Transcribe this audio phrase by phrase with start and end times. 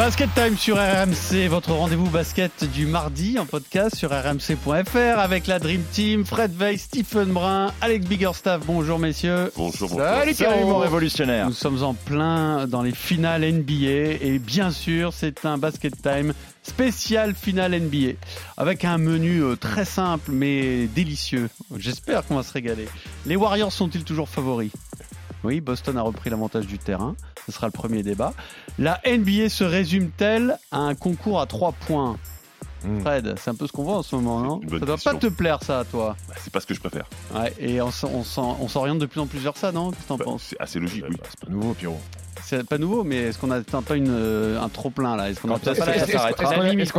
[0.00, 5.58] Basket Time sur RMC, votre rendez-vous basket du mardi en podcast sur rmc.fr avec la
[5.58, 8.62] Dream Team, Fred Veil, Stephen Brun, Alex Biggerstaff.
[8.64, 9.52] Bonjour messieurs.
[9.56, 10.06] Bonjour, bonjour.
[10.06, 11.48] Salut Salut mon révolutionnaire.
[11.48, 16.32] Nous sommes en plein dans les finales NBA et bien sûr c'est un Basket Time
[16.62, 18.14] spécial finale NBA
[18.56, 21.50] avec un menu euh, très simple mais délicieux.
[21.76, 22.88] J'espère qu'on va se régaler.
[23.26, 24.72] Les Warriors sont-ils toujours favoris?
[25.42, 27.16] Oui, Boston a repris l'avantage du terrain.
[27.50, 28.32] Ce sera le premier débat.
[28.78, 32.16] La NBA se résume-t-elle à un concours à trois points?
[32.84, 33.00] Hmm.
[33.00, 34.60] Fred, c'est un peu ce qu'on voit en ce moment, non?
[34.70, 35.12] Ça doit question.
[35.12, 36.16] pas te plaire ça à toi.
[36.28, 37.06] Bah, c'est pas ce que je préfère.
[37.34, 39.90] Ouais, et on, s'oriente de plus en plus vers ça, non?
[39.90, 40.44] Qu'est-ce que t'en Bah, penses?
[40.48, 41.16] c'est assez logique, oui.
[41.28, 42.00] C'est pas nouveau, Pierrot.
[42.50, 45.30] C'est pas nouveau, mais est-ce qu'on attend pas une, euh, un trop plein là?
[45.30, 45.54] Est-ce qu'on pas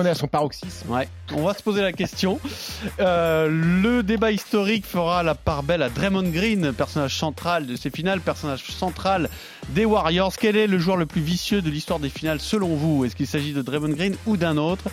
[0.08, 0.90] est- à son paroxysme?
[0.90, 2.40] Ouais, on va se poser la question.
[3.02, 7.90] Euh, le débat historique fera la part belle à Draymond Green, personnage central de ces
[7.90, 9.30] finales, personnage central
[9.72, 10.32] des Warriors.
[10.40, 13.04] Quel est le joueur le plus vicieux de l'histoire des finales selon vous?
[13.04, 14.86] Est-ce qu'il s'agit de Draymond Green ou d'un autre?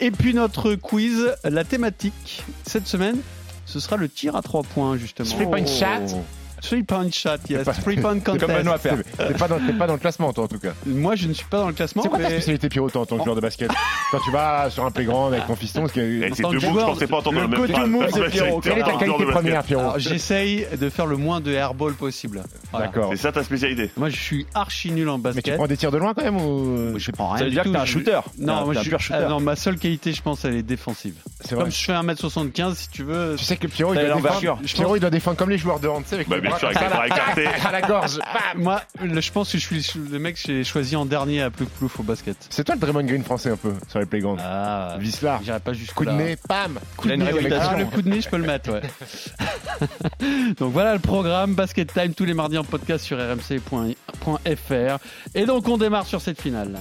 [0.00, 3.18] Et puis notre quiz, la thématique cette semaine,
[3.66, 5.30] ce sera le tir à trois points justement.
[5.30, 6.18] Three point shot
[6.62, 7.64] Three point shot, yes.
[7.64, 8.58] pas- Three point C'est comme contest.
[8.58, 8.96] Benoît Père.
[9.18, 10.72] T'es pas, dans- t'es pas dans le classement, toi, en tout cas.
[10.86, 12.02] Moi, je ne suis pas dans le classement.
[12.02, 13.70] C'est quoi ta mais- spécialité, Pierrot, toi, en tant que joueur de basket
[14.12, 16.00] Quand tu vas sur un playground avec ton fiston, parce que.
[16.00, 17.58] Et En ces tant deux que je pensais pas entendre le même
[17.90, 18.60] move, c'est que Pierrot.
[18.62, 19.30] c'est Quelle est ta qualité de basket.
[19.34, 22.42] première, Pierrot j'essaye de faire le moins de airball possible.
[22.70, 22.86] Voilà.
[22.86, 23.08] D'accord.
[23.12, 25.56] C'est ça ta spécialité Moi, je suis archi nul en Mais tu basket.
[25.56, 27.68] prends des tirs de loin quand même ou Je prends rien Ça veut dire que
[27.70, 28.20] t'es un shooter.
[28.38, 29.20] Non, moi, je suis- pur shooter.
[29.24, 31.14] ah, non, ma seule qualité, je pense, elle est défensive.
[31.40, 31.64] C'est vrai.
[31.64, 33.34] Comme je fais 1m75, si tu veux.
[33.38, 35.36] Tu sais que Pierrot, il doit défendre.
[35.36, 37.46] Comme les joueurs de hand, tu sais, avec Sûr, avec ça, les bras là, écartés.
[37.46, 38.18] à la gorge.
[38.56, 41.66] Moi, je pense que je suis le mec que j'ai choisi en dernier à plus
[41.66, 42.36] plouf au basket.
[42.50, 44.42] C'est toi le Draymond Green français un peu sur les playgrounds.
[44.44, 45.40] Ah, là.
[45.42, 48.28] j'irai pas jusqu'au Coup de nez, pam Coup de nez, le coup de nez, je
[48.28, 48.82] peux le mettre, ouais.
[50.58, 54.98] donc voilà le programme Basket Time tous les mardis en podcast sur rmc.fr.
[55.34, 56.78] Et donc on démarre sur cette finale.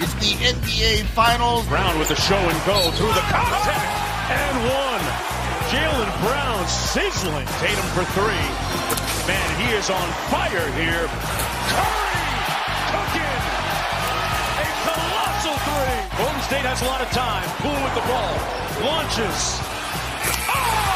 [0.00, 1.66] It's the NBA Finals.
[1.68, 5.39] Brown with the show and go through the contact and one.
[5.70, 7.46] Jalen Brown sizzling.
[7.62, 8.46] Tatum for three.
[9.30, 11.06] Man, he is on fire here.
[11.70, 12.26] Curry
[12.90, 13.38] cooking.
[14.58, 15.98] A colossal three.
[16.18, 17.46] Golden State has a lot of time.
[17.62, 18.34] Poole with the ball.
[18.82, 19.60] Launches.
[20.50, 20.90] Oh!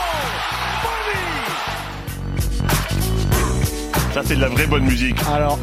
[4.13, 5.21] Ça, c'est de la vraie bonne musique.
[5.27, 5.59] Alors,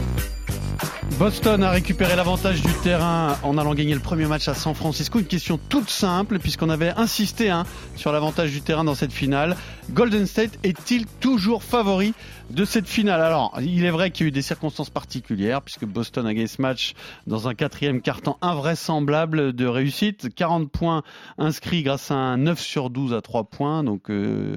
[1.20, 5.20] Boston a récupéré l'avantage du terrain en allant gagner le premier match à San Francisco.
[5.20, 9.56] Une question toute simple, puisqu'on avait insisté hein, sur l'avantage du terrain dans cette finale.
[9.92, 12.14] Golden State est-il toujours favori
[12.50, 13.22] de cette finale?
[13.22, 16.48] Alors, il est vrai qu'il y a eu des circonstances particulières, puisque Boston a gagné
[16.48, 16.94] ce match
[17.28, 20.34] dans un quatrième carton invraisemblable de réussite.
[20.34, 21.04] 40 points
[21.38, 23.84] inscrits grâce à un 9 sur 12 à 3 points.
[23.84, 24.56] Donc, euh,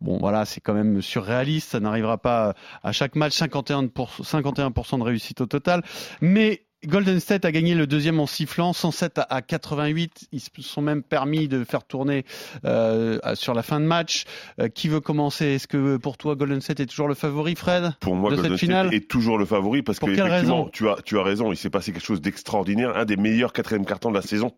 [0.00, 1.70] bon, voilà, c'est quand même surréaliste.
[1.70, 3.36] Ça n'arrivera pas à chaque match.
[3.36, 3.90] 51%,
[4.22, 5.82] 51% de réussite au total.
[6.20, 10.28] Mais Golden State a gagné le deuxième en sifflant, 107 à- à 88.
[10.30, 12.24] Ils se sont même permis de faire tourner
[12.64, 14.24] euh, sur la fin de match.
[14.60, 15.44] Euh, qui veut commencer?
[15.46, 17.92] Est-ce que pour toi Golden State est toujours le favori, Fred?
[17.98, 20.62] Pour moi, de Golden cette State est toujours le favori parce Pour que quelle effectivement,
[20.64, 20.70] raison?
[20.72, 21.50] tu as, tu as raison.
[21.52, 24.52] Il s'est passé quelque chose d'extraordinaire, un des meilleurs quatrième cartons de la saison,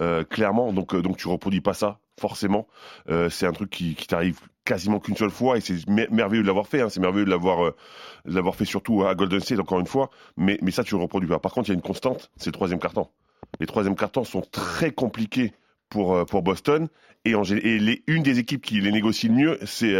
[0.00, 0.72] euh, clairement.
[0.72, 2.66] Donc, euh, donc tu reproduis pas ça forcément.
[3.08, 6.42] Euh, c'est un truc qui, qui t'arrive quasiment qu'une seule fois et c'est mer- merveilleux
[6.42, 6.80] de l'avoir fait.
[6.82, 6.88] Hein.
[6.90, 7.72] C'est merveilleux de l'avoir,
[8.54, 10.10] fait surtout à Golden State encore une fois.
[10.36, 11.38] Mais, mais ça, tu le reproduis pas.
[11.38, 13.08] Par contre, il y a une constante, c'est le troisième carton.
[13.58, 15.54] Les troisième cartons sont très compliqués
[15.88, 16.88] pour pour Boston
[17.24, 19.94] et, en, et une des équipes qui les négocie le mieux, c'est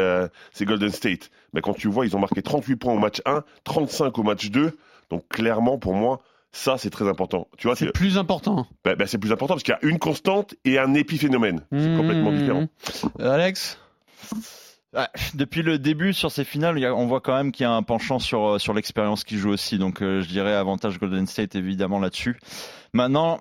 [0.52, 1.30] c'est Golden State.
[1.52, 4.50] Mais quand tu vois, ils ont marqué 38 points au match 1, 35 au match
[4.50, 4.76] 2.
[5.10, 6.20] Donc clairement, pour moi,
[6.52, 7.48] ça c'est très important.
[7.58, 8.66] Tu vois, C'est plus important.
[8.84, 11.60] bah, bah, c'est plus important parce qu'il y a une constante et un épiphénomène.
[11.72, 12.36] C'est complètement Mmh.
[12.38, 12.66] différent.
[13.20, 13.78] Euh, Alex
[14.92, 17.84] Ouais, depuis le début sur ces finales, on voit quand même qu'il y a un
[17.84, 19.78] penchant sur euh, sur l'expérience qui joue aussi.
[19.78, 22.40] Donc euh, je dirais avantage Golden State évidemment là-dessus.
[22.92, 23.38] Maintenant,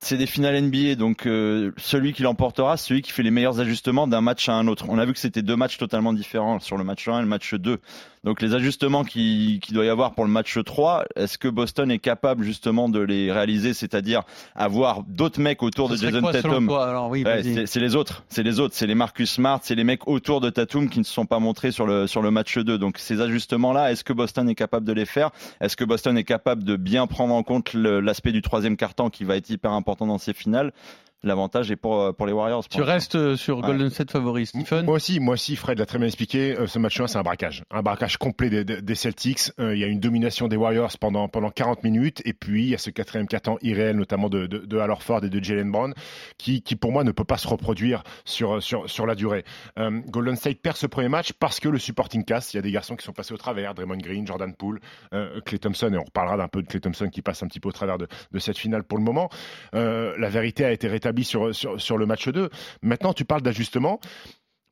[0.00, 4.06] c'est des finales NBA, donc euh, celui qui l'emportera, celui qui fait les meilleurs ajustements
[4.06, 4.84] d'un match à un autre.
[4.88, 7.26] On a vu que c'était deux matchs totalement différents sur le match 1 et le
[7.26, 7.78] match 2.
[8.22, 11.90] Donc les ajustements qui, qui doit y avoir pour le match 3, est-ce que Boston
[11.90, 14.22] est capable justement de les réaliser, c'est-à-dire
[14.54, 16.68] avoir d'autres mecs autour de Jason quoi, Tatum
[17.08, 20.06] oui, Ouais, c'est les autres, c'est les autres, c'est les Marcus Smart, c'est les mecs
[20.08, 22.76] autour de Tatum qui ne se sont pas montrés sur le sur le match 2.
[22.78, 25.30] Donc ces ajustements-là, est-ce que Boston est capable de les faire?
[25.60, 29.24] Est-ce que Boston est capable de bien prendre en compte l'aspect du troisième carton qui
[29.24, 30.72] va être hyper important dans ces finales
[31.22, 32.68] l'avantage est pour, euh, pour les Warriors.
[32.68, 35.98] Tu restes euh, sur Golden State favori, Stephen Moi aussi, moi aussi, Fred l'a très
[35.98, 36.56] bien expliqué.
[36.58, 37.64] euh, ce match-là, c'est un braquage.
[37.70, 39.50] Un braquage complet des, Celtics.
[39.58, 42.22] Euh, il y a une domination des Warriors pendant, pendant 40 minutes.
[42.24, 45.24] Et puis, il y a ce quatrième quart-temps irréel, notamment de, de, de Al Horford
[45.24, 45.94] et de Jalen Brown,
[46.38, 49.44] qui, qui, pour moi, ne peut pas se reproduire sur, sur, sur la durée.
[49.78, 52.62] Euh, Golden State perd ce premier match parce que le supporting cast, il y a
[52.62, 53.74] des garçons qui sont passés au travers.
[53.74, 54.80] Draymond Green, Jordan Poole,
[55.12, 55.90] euh, Clay Thompson.
[55.92, 57.98] Et on reparlera d'un peu de Clay Thompson qui passe un petit peu au travers
[57.98, 59.28] de, de cette finale pour le moment.
[59.74, 62.50] Euh, la vérité a été rétablie sur, sur, sur le match 2.
[62.82, 64.00] Maintenant, tu parles d'ajustement.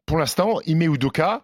[0.07, 1.43] Pour l'instant, Ime Udoka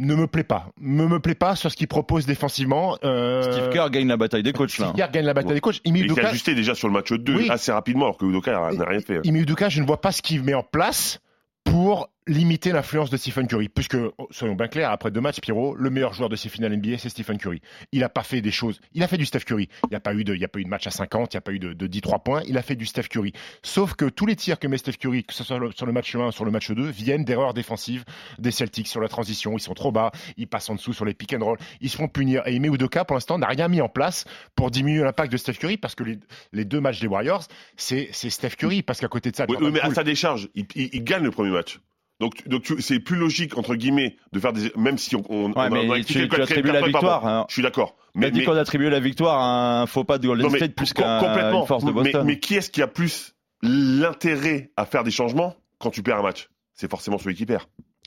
[0.00, 0.66] ne me plaît pas.
[0.80, 2.96] Ne me plaît pas sur ce qu'il propose défensivement.
[3.04, 4.88] Euh, Steve Kerr gagne la bataille des coachs là.
[4.88, 5.80] Steve Kerr gagne la bataille des coachs.
[5.84, 7.50] Ime Il s'est Udoka, ajusté déjà sur le match 2 Oui.
[7.50, 9.20] assez rapidement, alors que Udoka n'a rien fait.
[9.24, 11.20] Ime Udoka, je ne vois pas ce qu'il met en place
[11.64, 13.68] pour limiter l'influence de Stephen Curry.
[13.68, 16.76] Puisque, oh, soyons bien clairs, après deux matchs, Pierrot, le meilleur joueur de ces finales
[16.76, 17.60] NBA, c'est Stephen Curry.
[17.92, 18.80] Il n'a pas fait des choses.
[18.92, 19.68] Il a fait du Steph Curry.
[19.84, 21.32] Il n'y a pas eu de, il y a pas eu de match à 50,
[21.32, 22.42] il n'y a pas eu de, de 10-3 points.
[22.46, 23.32] Il a fait du Steph Curry.
[23.62, 26.14] Sauf que tous les tirs que met Steph Curry, que ce soit sur le match
[26.14, 28.04] 1 ou sur le match 2, viennent d'erreurs défensives
[28.38, 29.56] des Celtics sur la transition.
[29.56, 31.96] Ils sont trop bas, ils passent en dessous sur les pick and roll, ils se
[31.96, 32.42] font punir.
[32.46, 35.54] Et Ime Udoka, pour l'instant, n'a rien mis en place pour diminuer l'impact de Steph
[35.54, 36.18] Curry parce que les,
[36.52, 37.44] les deux matchs des Warriors,
[37.76, 38.82] c'est Steph Curry.
[38.82, 41.30] Parce qu'à côté de ça, Oui, mais à sa décharge, il, il- il gagne le
[41.30, 41.78] premier match.
[42.20, 45.22] Donc, tu- donc tu- c'est plus logique entre guillemets de faire des même si on,
[45.28, 47.46] on, Ouais, on a- mais on a tu- tu attribues la victoire, hein.
[47.48, 47.96] Je suis d'accord.
[48.14, 50.50] Mais, Mais, dit mais- qu'on attribue la victoire à un faux pas de Golden non,
[50.52, 52.26] mais State plus qu'à une force de Mais- Boston.
[52.26, 56.22] Mais, qui est-ce qui a plus l'intérêt à faire des changements quand tu perds un
[56.22, 56.48] match?
[56.74, 57.62] C'est forcément celui qui perd.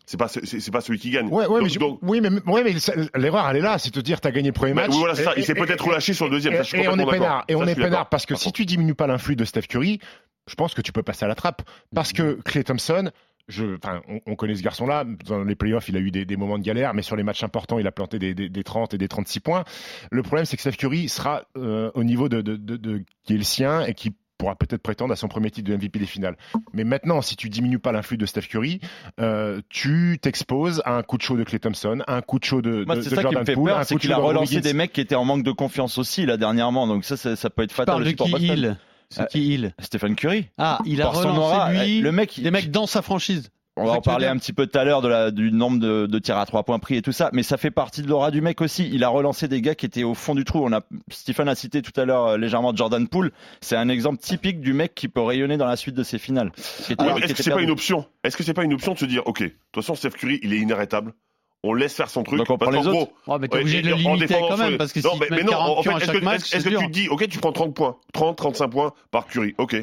[0.05, 1.27] C'est pas ce- c'est c'est pas celui qui gagne.
[1.27, 3.77] Ouais, ouais, Donc- mais, je- donc- oui, mais, ouais, mais ça- l'erreur, elle est là.
[3.77, 4.91] C'est te dire, t'as gagné le premier Bah, match.
[4.91, 5.33] oui, voilà, c'est ça.
[5.37, 6.53] Il Et- s'est et- peut-être et- relâché sur le deuxième.
[6.53, 7.45] Et, ça, je suis et on est peinard.
[7.47, 9.99] Et on Ça, est peinard parce que si tu diminues pas l'influx de Steph Curry,
[10.47, 11.61] je pense que tu peux passer à la trappe.
[11.95, 13.11] Parce que Clay Thompson,
[13.47, 13.77] je,
[14.07, 15.05] on, on connaît ce garçon-là.
[15.27, 17.43] Dans les playoffs, il a eu des, des moments de galère, mais sur les matchs
[17.43, 19.63] importants, il a planté des, des- des 30 et des 36 points.
[20.11, 23.33] Le problème, c'est que Steph Curry sera euh, au niveau de, de, de- de- qui
[23.33, 26.07] est le sien et qui pourra peut-être prétendre à son premier titre de MVP des
[26.07, 26.35] finales.
[26.73, 28.79] Mais maintenant, si tu diminues pas l'influx de Steph Curry,
[29.19, 32.43] euh, tu t'exposes à un coup de chaud de Clay Thompson, à un coup de
[32.43, 34.01] chaud de, Moi, de, ça qui Jordan me fait Poole, un peur, c'est coup de
[34.01, 36.87] qu'il chaud a relancé des mecs qui étaient en manque de confiance aussi là dernièrement.
[36.87, 38.77] Donc ça, ça, ça peut être Tu fatal parles de aussi pour qui il
[39.11, 40.47] C'est Euh, qui il Stephen Curry.
[40.57, 43.51] Ah, il a Par son relancé aura, lui le mec, des mecs dans sa franchise.
[43.77, 46.37] On va en parler un petit peu tout à l'heure du nombre de, de tirs
[46.37, 48.59] à trois points pris et tout ça, mais ça fait partie de l'aura du mec
[48.59, 48.89] aussi.
[48.91, 50.59] Il a relancé des gars qui étaient au fond du trou.
[50.63, 53.31] On a, Stephen a cité tout à l'heure euh, légèrement Jordan Poole.
[53.61, 56.51] C'est un exemple typique du mec qui peut rayonner dans la suite de ses finales.
[56.57, 58.05] Est-ce que c'est pas une option?
[58.25, 60.39] Est-ce que c'est pas une option de se dire, ok, de toute façon, Steph Curry,
[60.43, 61.13] il est inarrêtable?
[61.63, 62.39] On laisse faire son truc.
[62.39, 64.33] Donc on parce prend qu'en les gros, Oh, mais t'es Ouais, obligé de le limiter
[64.33, 65.97] quand même, parce que non, si mais, tu mais mets non, 40 en fait, à
[65.97, 67.75] est-ce chaque que, match, est-ce- c'est est-ce que tu te dis, ok, tu prends 30
[67.75, 69.75] points, 30, 35 points par Curry, ok.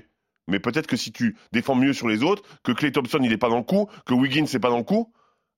[0.49, 3.37] Mais peut-être que si tu défends mieux sur les autres, que Clay Thompson il est
[3.39, 5.13] pas dans le coup, que Wiggins c'est pas dans le coup,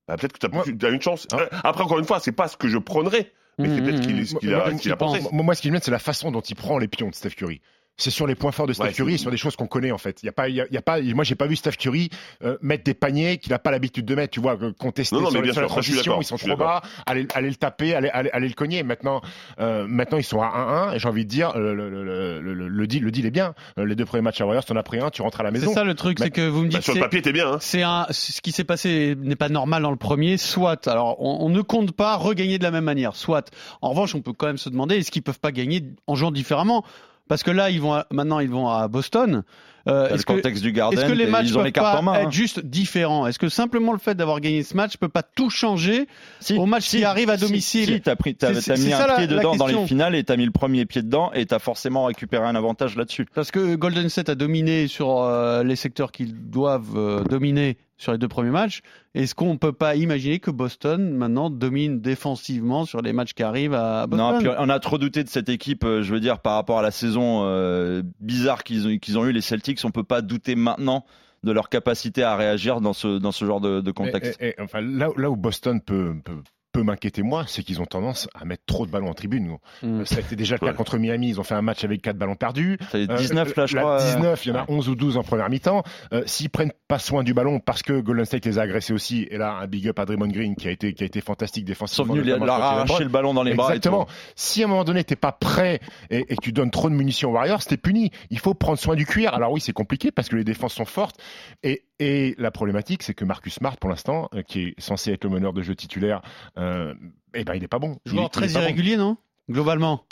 [0.07, 0.45] bah, peut-être que tu
[0.85, 0.93] as, Ouais.
[0.93, 1.27] une chance.
[1.31, 1.37] Ah.
[1.39, 4.07] Euh, Après encore une fois, c'est pas ce que je prônerais, mais c'est peut-être ce
[4.07, 5.21] qu'il mmh, ce qu'il a, qu'il a pensé.
[5.31, 7.15] moi, moi, ce qui me met, c'est la façon dont il prend les pions de
[7.15, 7.61] Steph Curry.
[8.01, 9.91] C'est sur les points forts de Steph Ouais, Curry, c'est- sur des choses qu'on connaît
[9.91, 10.21] en fait.
[10.23, 11.55] Il y a pas, il y a, il y a pas, moi j'ai pas vu
[11.55, 12.09] Steph Curry
[12.43, 14.31] euh, mettre des paniers qu'il a pas l'habitude de mettre.
[14.33, 16.81] Tu vois, euh, contester Non, non, sur, les- sur la transition, ils sont trop bas,
[17.05, 18.83] aller, aller le taper, aller, aller, aller le cogner.
[18.83, 19.21] Maintenant,
[19.59, 22.87] euh, maintenant ils sont à 1-1 et j'ai envie de dire le, le, le, le,
[22.87, 23.53] deal, le deal est bien.
[23.77, 25.59] Les deux premiers matchs à Warriors, t'en as pris un, tu rentres à la C'est
[25.59, 25.73] maison.
[25.73, 27.33] ça le truc, Bah, c'est que vous me Bah, dites sur le c'est- papier, t'es
[27.33, 27.51] bien.
[27.53, 27.57] Hein.
[27.61, 30.87] c'est un, ce qui s'est passé n'est pas normal dans le premier, soit.
[30.87, 33.51] Alors, on, on ne compte pas regagner de la même manière, soit.
[33.81, 36.31] En revanche, on peut quand même se demander est-ce qu'ils peuvent pas gagner en jouant
[36.31, 36.83] différemment?
[37.31, 39.43] Parce que là, ils vont à- maintenant, ils vont à Boston.
[39.87, 41.65] Euh, T'as le est-ce que, contexte du Garden, est-ce que les matchs ils ont peuvent
[41.67, 42.15] les cartes pas en main.
[42.15, 42.29] être hein.
[42.29, 43.25] juste différents?
[43.25, 46.07] Est-ce que simplement le fait d'avoir gagné ce match peut pas tout changer
[46.41, 47.85] Si, au match si, qui arrive à si, domicile?
[47.85, 50.43] Si, t'as pris, t'as, mis un pied la dedans dans les finales et t'as mis
[50.43, 53.25] le premier pied dedans et t'as forcément récupéré un avantage là-dessus.
[53.33, 58.11] Parce que Golden State a dominé sur euh, les secteurs qu'ils doivent euh, dominer sur
[58.11, 58.81] les deux premiers matchs.
[59.13, 63.73] Est-ce qu'on peut pas imaginer que Boston maintenant domine défensivement sur les matchs qui arrivent
[63.73, 64.33] à Boston?
[64.33, 66.79] Non, puis on a trop douté de cette équipe, euh, je veux dire, par rapport
[66.79, 69.79] à la saison euh, bizarre qu'ils ont, qu'ils ont eu les Celtics.
[69.83, 71.05] On peut pas douter maintenant
[71.43, 74.37] de leur capacité à réagir dans ce, dans ce genre de, de contexte.
[74.41, 76.33] Et- et- et, enfin, là, où- là où Boston peut, peut,
[76.71, 79.47] peut m'inquiéter moi, c'est qu'ils ont tendance à mettre trop de ballons en tribune.
[79.47, 79.59] gros.
[79.83, 80.05] Mm.
[80.05, 80.73] Ça a été déjà le cas Ouais.
[80.73, 81.29] contre Miami.
[81.29, 82.77] Ils ont fait un match avec 4 ballons perdus.
[82.81, 84.01] Ça fait Euh, 19 là, je crois.
[84.01, 84.65] euh, 19, il y en a ouais.
[84.69, 85.83] 11 ou 12 en première mi-temps.
[86.13, 89.27] Euh, S'ils prennent pas soin du ballon parce que Golden State les a agressés aussi,
[89.29, 91.63] et là un big up à Draymond Green qui a été qui a été fantastique
[91.63, 92.13] Ils sont défensivement.
[92.13, 93.69] venus notamment leur arracher le ballon dans les bras.
[93.69, 94.07] Exactement.
[94.35, 96.95] Si à un moment donné t'es pas prêt et, et que tu donnes trop de
[96.95, 98.11] munitions aux Warriors, t'es puni.
[98.29, 99.33] Il faut prendre soin du cuir.
[99.33, 101.17] Alors oui, c'est compliqué parce que les défenses sont fortes.
[101.63, 105.23] Et, et la problématique, c'est que Marcus Smart, pour l'instant, euh, qui est censé être
[105.23, 106.23] le meneur de jeu titulaire,
[106.57, 106.95] euh,
[107.35, 107.99] eh ben il est pas bon.
[108.07, 108.59] Joueur très bon.
[108.59, 109.17] irrégulier, non?
[109.51, 110.05] Globalement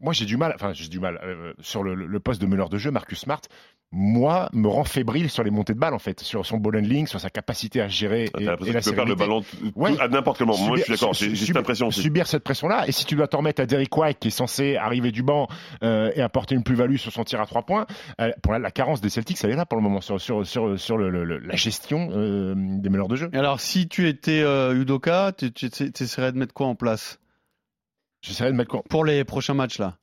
[0.00, 2.68] Moi, j'ai du mal, enfin, j'ai du mal euh, sur le, le poste de meneur
[2.68, 3.40] de jeu, Marcus Smart.
[3.90, 7.06] Moi, me rend fébrile sur les montées de balles en fait, sur son ball handling,
[7.06, 9.14] sur sa capacité à gérer T'as et, l'impression et la que tu peux perdre le
[9.16, 9.42] ballon
[9.76, 9.98] Ouais.
[9.98, 10.62] à n'importe quel moment.
[10.66, 11.14] Moi, je suis d'accord.
[11.14, 12.02] J'ai cette Subir- impression aussi.
[12.02, 14.76] Subir cette pression-là, et si tu dois t'en remettre à Derrick White qui est censé
[14.76, 15.48] arriver du banc
[15.82, 17.86] euh, et apporter une plus-value sur son tir à trois points,
[18.20, 20.46] euh, pour la, la carence des Celtics, elle est là pour le moment sur sur
[20.46, 23.30] sur sur le- le- le- la gestion euh, des meneurs de jeu.
[23.32, 26.74] Et Alors, si tu étais euh, Udoka, tu, tu tu essaierais de mettre quoi en
[26.74, 27.18] place?
[28.22, 29.96] J'essaierai de mettre quoi pour les prochains matchs là.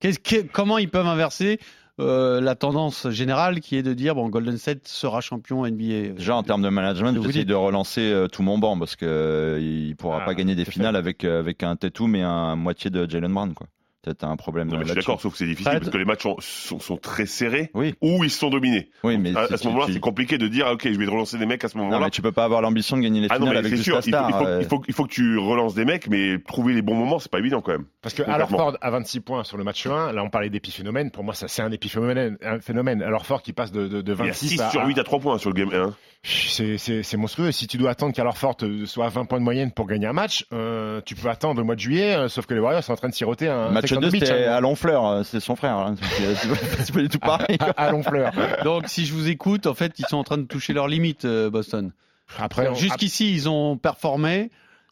[0.00, 1.60] Qu'est-ce que- Comment ils peuvent inverser
[2.00, 6.34] euh, la tendance générale qui est de dire bon Golden State sera champion NBA Déjà
[6.34, 9.94] en termes de management, Vous de relancer euh, tout mon banc parce que euh, il
[9.96, 13.08] pourra Ah, pas gagner des finales avec euh, avec un Tatum et un moitié de
[13.08, 13.66] Jalen Brown quoi.
[14.02, 14.68] Peut-être un problème.
[14.68, 16.36] Non, mais je suis d'accord, sauf que c'est difficile Fred parce que les matchs sont,
[16.40, 17.94] sont, sont très serrés Oui.
[18.00, 18.88] ou ils sont dominés.
[19.04, 21.04] Oui, mais À, ce tu- moment-là, tu- c'est compliqué de dire, ah, ok, je vais
[21.04, 22.06] relancer des mecs à ce Non, moment-là.
[22.06, 23.76] mais tu peux pas avoir l'ambition de gagner les Ah non, finales mais avec c'est
[23.76, 24.38] juste sûr, il faut, il, star.
[24.38, 26.94] faut, euh, il, faut, il faut que tu relances des mecs, mais trouver les bons
[26.94, 27.84] moments, c'est pas évident quand même.
[28.00, 28.46] Parce que Complètement.
[28.58, 31.46] Alorford à 26 points sur le match 1, là on parlait d'épiphénomène, pour moi ça
[31.48, 32.38] c'est un épiphénomène.
[32.42, 33.02] Un phénomène.
[33.02, 35.04] Alorford qui passe de, de, de Il y a 26 6 à, sur 8 à
[35.04, 35.94] 3 points sur le game 1.
[36.22, 37.50] C'est, monstrueux.
[37.50, 40.12] Si tu dois attendre qu'Alorford te- soit à 20 points de moyenne pour gagner un
[40.12, 42.92] match, euh, tu peux attendre le mois de juillet, euh, sauf que les Warriors sont
[42.92, 44.52] en train de siroter un Match Sex on 2, the Beach, hein.
[44.52, 45.76] à Longfleur, euh, c'est son frère.
[45.76, 45.94] hein.
[45.98, 47.56] C'est pas- du tout pareil.
[47.60, 48.32] à, à Longfleur.
[48.64, 51.26] Donc si je vous écoute, en fait ils sont en train de toucher leurs limites
[51.26, 51.92] Boston.
[52.38, 54.50] Après, on- Jusqu'ici ils ont performé,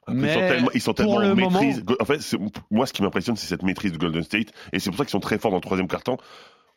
[0.09, 1.85] Ils sont mais tellement, ils sont pour tellement en le moment, maîtrise.
[2.01, 2.21] En fait,
[2.71, 4.49] moi, ce qui m'impressionne, c'est cette maîtrise de Golden State.
[4.73, 6.17] Et c'est pour ça qu'ils sont très forts dans le troisième quart-temps.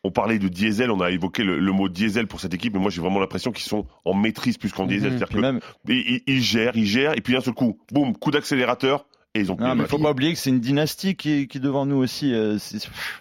[0.04, 2.80] On parlait de diesel, on a évoqué le, le mot diesel pour cette équipe, mais
[2.80, 5.12] moi j'ai vraiment l'impression qu'ils sont en maîtrise plus qu'en diesel.
[5.12, 5.18] Mhm.
[5.20, 8.16] C'est-à-dire Puis que même, ils, ils gèrent, ils gèrent, et puis d'un seul coup, boum,
[8.18, 11.32] coup d'accélérateur, et ils ont non, mais faut pas oublier que c'est une dynastie qui
[11.32, 12.34] est, qui est devant nous aussi.
[12.34, 12.58] euh,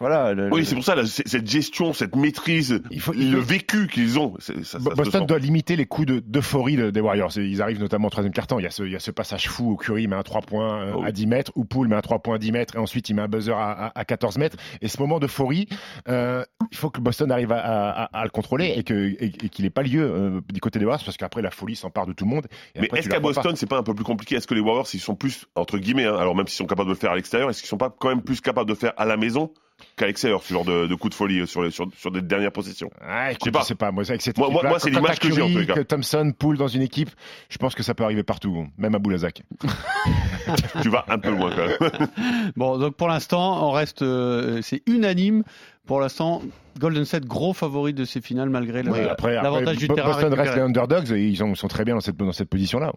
[0.01, 0.35] Voilà.
[0.35, 3.41] le- Oui, le- c'est pour ça, là, cette gestion, cette maîtrise, Il faut- il le
[3.41, 7.31] faut- vécu qu'ils ont, ça, Boston doit limiter les coups de- d'euphorie de- des Warriors.
[7.37, 8.59] Ils arrivent notamment au troisième quart-temps.
[8.59, 10.41] Il y a ce, il y a ce passage fou où Curry met un 3
[10.41, 12.75] points euh, Oh à 10 mètres, où Poole met un 3 points à 10 mètres,
[12.75, 14.57] et ensuite il met un buzzer à, à- à 14 mètres.
[14.83, 15.69] Et ce moment d'euphorie,
[16.09, 19.27] euh, il faut que Boston arrive à, à- à- à le contrôler et que- et-
[19.45, 22.07] et qu'il n'ait pas lieu euh, du côté des Warriors, parce qu'après la folie s'empare
[22.07, 22.47] de tout le monde.
[22.75, 23.21] Et Mais est-ce qu'à.
[23.21, 24.35] Boston, c'est pas un peu plus compliqué?
[24.35, 26.89] Est-ce que les Warriors, ils sont plus, entre guillemets, hein, alors même s'ils sont capables
[26.89, 28.79] de le faire à l'extérieur, est-ce qu'ils sont pas quand même plus capables de le
[28.79, 29.53] faire à la maison
[29.97, 32.21] qu'à l'extérieur, ce genre de, de coup de folie euh, sur, les, sur, sur des
[32.21, 32.91] dernières possessions?
[33.01, 33.61] Ah, écoute, Je sais pas.
[33.61, 33.91] je sais pas.
[33.91, 35.73] Moi, avec cette Moi- moi- moi, c'est l'image que j'ai, en les cas.
[35.75, 37.11] que Thompson, Poole dans une équipe,
[37.49, 39.43] je pense que ça peut arriver partout, même à Boulazac.
[40.83, 42.09] Tu vas un peu loin quand même.
[42.57, 45.45] bon donc pour l'instant on reste, euh, c'est unanime.
[45.87, 46.43] Pour l'instant,
[46.79, 50.13] Golden State gros favori de ces finales malgré l'avantage du terrain.
[50.13, 52.93] Boston reste les underdogs et ils sont, très bien dans cette, dans cette position-là.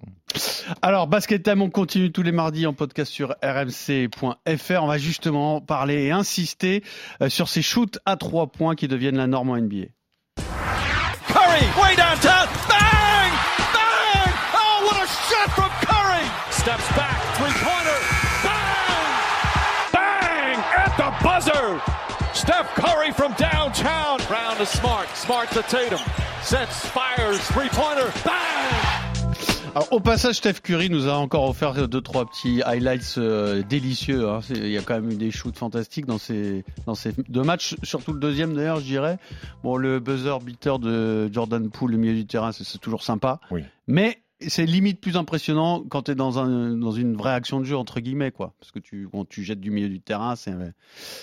[0.82, 4.84] Alors, Basket Time, on continue tous les mardis en podcast sur rmc.fr.
[4.84, 6.84] On va justement parler et insister
[7.22, 9.88] euh, sur ces shoots à trois points qui deviennent la norme en NBA.
[11.28, 12.48] Curry, way downtown.
[12.70, 13.32] Bang!
[13.74, 14.34] Bang!
[14.54, 16.26] Oh, what a shot from Curry!
[16.52, 17.66] Steps back, three-pointer.
[17.66, 17.73] Bang!
[22.44, 24.18] Steph Curry from downtown.
[24.28, 25.08] Brown to Smart.
[25.16, 26.00] Smart to Tatum.
[26.42, 28.12] Sets, fires, three-pointer.
[28.26, 29.34] Bang!
[29.76, 34.28] Alors, au passage, Steph Curry nous a encore offert deux trois petits highlights euh, délicieux.
[34.30, 34.42] hein.
[34.50, 37.78] Il y a quand même eu des shoots fantastiques dans ces dans ces deux matchs,
[37.82, 39.20] surtout le deuxième d'ailleurs, je dirais.
[39.64, 43.40] Bon, le buzzer beater de Jordan Poole, le milieu du terrain, c'est c'est toujours sympa.
[43.52, 43.64] Oui.
[43.88, 47.66] Mais c'est limite plus impressionnant quand tu es dans un dans une vraie action de
[47.66, 50.52] jeu entre guillemets quoi, parce que tu quand tu jettes du milieu du terrain, c'est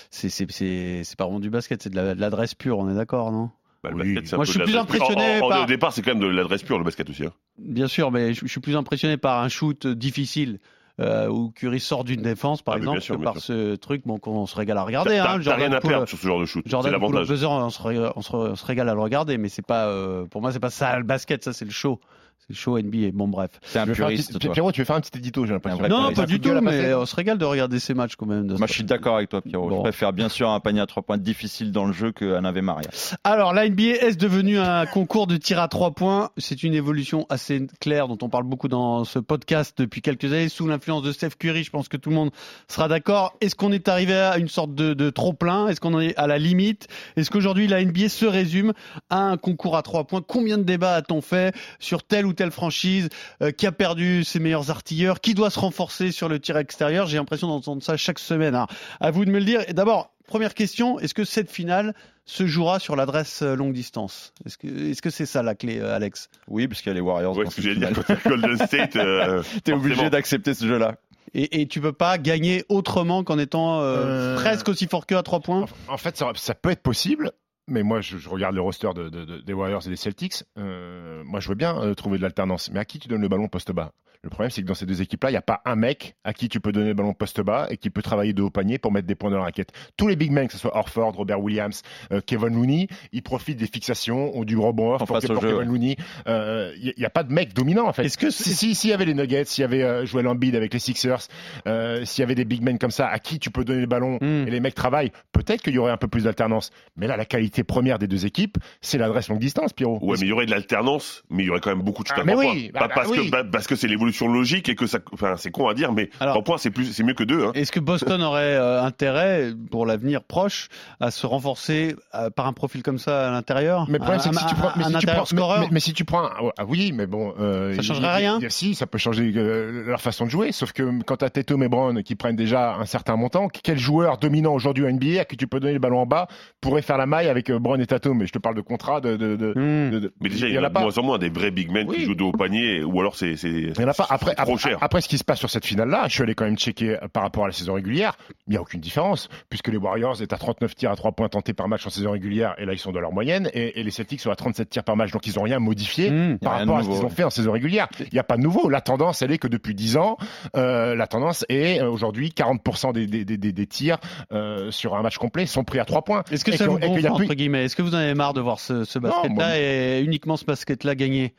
[0.09, 2.89] c'est c'est c'est c'est pas vraiment du basket, c'est de la- de l'adresse pure, on
[2.89, 3.49] est d'accord, non?
[3.83, 4.03] Bah, le Oui.
[4.13, 6.01] basket, c'est un Moi, peu je suis plus impressionné en- en- par- Au départ, c'est
[6.03, 7.25] quand même de l'adresse pure, le basket aussi.
[7.25, 7.33] hein.
[7.57, 10.59] Bien sûr, mais je, je suis plus impressionné par un shoot difficile
[10.99, 14.03] euh, où Curry sort d'une défense, par Ah, exemple, sûr, que bien par ce truc
[14.05, 15.11] bon, qu'on se régale à regarder.
[15.17, 16.61] T'as Hein, t'as rien à Poole- perdre sur ce genre de shoot.
[16.63, 17.27] C'est Jordan Poole au l'avantage.
[17.29, 19.87] buzzer, on se, ré- on, se, on se régale à le regarder, mais c'est pas,
[19.87, 21.99] euh, pour moi, c'est pas ça le basket, ça c'est le show.
[22.47, 23.11] C'est show NBA.
[23.13, 23.51] Bon, bref.
[23.63, 24.53] C'est un puriste, petit- toi.
[24.53, 25.87] Pierrot, tu veux faire un petit édito, j'ai l'impression.
[25.87, 28.47] Non, pas du tout, mais on se régale de regarder ces matchs quand même.
[28.57, 29.69] Moi, je suis d'accord avec toi, Pierrot.
[29.69, 29.77] Bon.
[29.77, 32.61] Je préfère bien sûr un panier à trois points difficile dans le jeu qu'un Ave
[32.61, 32.89] Maria.
[33.23, 36.29] Alors, la NBA est devenu un concours de tir à trois points?
[36.37, 40.49] C'est une évolution assez claire dont on parle beaucoup dans ce podcast depuis quelques années
[40.49, 41.63] sous l'influence de Steph Curry.
[41.63, 42.31] Je pense que tout le monde
[42.67, 43.35] sera d'accord.
[43.41, 45.67] Est-ce qu'on est arrivé à une sorte de, de trop plein?
[45.67, 46.87] Est-ce qu'on en est à la limite?
[47.15, 48.73] Est-ce qu'aujourd'hui la NBA se résume
[49.09, 50.21] à un concours à trois points?
[50.25, 53.09] Combien de débats a-t-on fait sur telle ou telle franchise
[53.41, 57.07] euh, qui a perdu ses meilleurs artilleurs Qui doit se renforcer sur le tir extérieur
[57.07, 58.55] J'ai l'impression d'entendre ça chaque semaine.
[58.55, 58.67] Alors,
[58.99, 59.61] à vous de me le dire.
[59.67, 61.93] Et d'abord, première question est-ce que cette finale
[62.25, 64.33] se jouera sur l'adresse euh, longue distance?
[64.45, 66.29] Est-ce que c'est ça la clé, euh, Alex?
[66.47, 67.35] Oui, parce qu'il y a les Warriors.
[67.37, 67.91] Ouais, ce que dire,
[68.25, 70.95] Golden State, euh, T'es obligé d'accepter ce jeu-là.
[71.33, 75.15] et, et tu peux pas gagner autrement qu'en étant euh, Euh, presque aussi fort que
[75.15, 75.65] à trois points?
[75.87, 77.31] En fait, ça, ça peut être possible.
[77.67, 80.43] Mais moi, je, regarde le roster de, de- de- des Warriors et des Celtics.
[80.57, 82.69] Euh, moi, je veux bien euh, trouver de l'alternance.
[82.71, 83.91] Mais à qui tu donnes le ballon poste bas
[84.23, 86.31] Le problème, c'est que dans ces deux équipes-là, il n'y a pas un mec à
[86.33, 88.77] qui tu peux donner le ballon poste bas et qui peut travailler de haut panier
[88.77, 89.71] pour mettre des points dans la raquette.
[89.97, 93.57] Tous les big men, que ce soit Orford, Robert Williams, euh, Kevin Looney, ils profitent
[93.57, 95.65] des fixations ou du rebond off pour, pour jeu, Kevin ouais.
[95.65, 95.95] Looney.
[96.27, 98.05] Euh, Il n'y a, pas de mec dominant, en fait.
[98.05, 100.55] Est-ce que Si, si, s'il y avait les Nuggets, s'il y avait euh, Joel Embiid
[100.55, 101.27] avec les Sixers,
[101.67, 103.87] euh, s'il y avait des big men comme ça à qui tu peux donner le
[103.87, 104.45] ballon Hmm.
[104.47, 106.69] et les mecs travaillent, peut-être qu'il y aurait un peu plus d'alternance.
[106.95, 109.97] Mais là, la qualité première des deux équipes, c'est l'adresse longue distance, Pierrot.
[110.01, 112.07] Ouais, mais il y aurait de l'alternance, mais il y aurait quand même beaucoup de
[112.09, 113.29] shoot Ah, à mais trois oui, bah, Pas parce, bah, que, oui.
[113.31, 114.99] bah, parce que c'est l'évolution logique et que ça.
[115.13, 117.45] Enfin, c'est con à dire, mais Alors- trois points, c'est plus, c'est mieux que deux.
[117.45, 117.51] Hein.
[117.53, 120.67] Est-ce que Boston aurait euh, intérêt, pour l'avenir proche,
[120.99, 123.85] à se renforcer euh, par un profil comme ça à l'intérieur?
[123.87, 125.59] Mais le problème, c'est que si tu prends, mais un si tu prends, mais- scoreur?
[125.61, 128.75] mais, mais si tu prends, ah oui, mais bon, euh, Ça changerait rien il- Si,
[128.75, 130.51] ça peut changer euh, leur façon de jouer.
[130.51, 134.17] Sauf que quand t'as Tatum et Brown qui prennent déjà un certain montant, quel joueur
[134.17, 136.27] dominant aujourd'hui au NBA à qui tu peux donner le ballon en bas
[136.59, 138.17] pourrait faire la maille avec euh, Brown et Tatum?
[138.17, 139.91] Mais je te parle de contrat, de, de, de- Hmm.
[139.91, 141.71] de- de- Mais déjà, il y, en a de moins en moins des vrais big
[141.71, 141.97] men Oui.
[141.97, 143.35] qui jouent de haut panier, ou alors c'est.
[143.35, 143.73] c'est-
[144.09, 144.77] Après, c'est trop après, cher.
[144.81, 147.07] après, ce qui se passe sur cette finale-là, je suis allé quand même checker euh,
[147.11, 148.17] par rapport à la saison régulière.
[148.47, 151.29] Il n'y a aucune différence, puisque les Warriors étaient à 39 tirs à 3 points
[151.29, 153.83] tentés par match en saison régulière, et là ils sont dans leur moyenne, et, et
[153.83, 156.37] les Celtics sont à 37 tirs par match, donc ils n'ont rien modifié Hmm.
[156.39, 157.87] par rien rapport à ce qu'ils ont fait en saison régulière.
[157.99, 158.69] Il n'y a pas de nouveau.
[158.69, 160.17] La tendance, elle est que depuis 10 ans,
[160.55, 163.97] euh, la tendance est euh, aujourd'hui 40% des, des, des, des- des tirs
[164.31, 166.23] euh, sur un match complet sont pris à 3 points.
[166.31, 167.65] Est-ce que Et ça que- vous gonfle, plus- entre guillemets?
[167.65, 170.45] Est-ce que vous en avez marre de voir ce, ce basket-là moi- et uniquement ce
[170.45, 171.33] basket-là gagné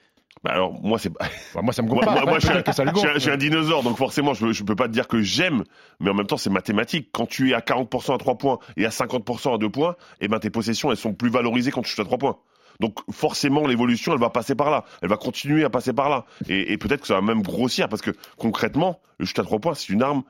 [0.44, 1.10] Bah alors, moi, c'est.
[1.10, 1.26] Bah,
[1.62, 2.12] moi, ça me Moi, gonfle pas.
[2.22, 3.18] moi, moi, je, suis un, Peut-être que ça le je suis un- gonfle.
[3.18, 5.62] je suis un dinosaure, donc forcément, je, je peux pas te dire que j'aime,
[6.00, 7.10] mais en même temps, c'est mathématique.
[7.12, 10.28] Quand tu es à 40% à 3 points et à 50% à 2 points, eh
[10.28, 12.38] ben, tes possessions, elles sont plus valorisées quand tu shootes à 3 points.
[12.80, 14.84] Donc forcément, l'évolution, elle va passer par là.
[15.02, 16.24] Elle va continuer à passer par là.
[16.48, 19.60] Et, et peut-être que ça va même grossir, parce que concrètement, le shoot à 3
[19.60, 20.22] points, c'est une arme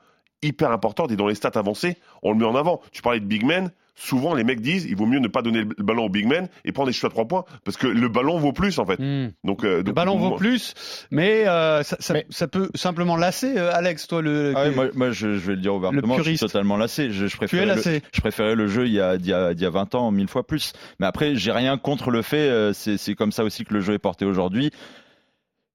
[0.43, 1.11] hyper importante.
[1.11, 2.81] Et dans les stats avancées, on le met en avant.
[2.91, 3.71] Tu parlais de big men.
[3.95, 6.47] Souvent, les mecs disent, il vaut mieux ne pas donner le ballon au big man
[6.65, 8.97] et prendre des shoots à 3 points, parce que le ballon vaut plus, en fait.
[8.99, 9.31] Hmm.
[9.43, 10.73] Donc, euh, Le ballon vaut moi- plus,
[11.11, 14.53] mais, euh, ça, ça- Mais- ça peut simplement lasser, euh, Alex, toi, le.
[14.55, 17.11] Ah oui, moi, moi, je, je vais le dire ouvertement, je suis totalement lassé.
[17.11, 18.01] Je, je préférais le, lassé.
[18.11, 20.09] je préférais le jeu il y a, il y a, il y a 20 ans,
[20.11, 20.73] mille fois plus.
[20.99, 23.81] Mais après, j'ai rien contre le fait, euh, c'est c'est comme ça aussi que le
[23.81, 24.71] jeu est porté aujourd'hui.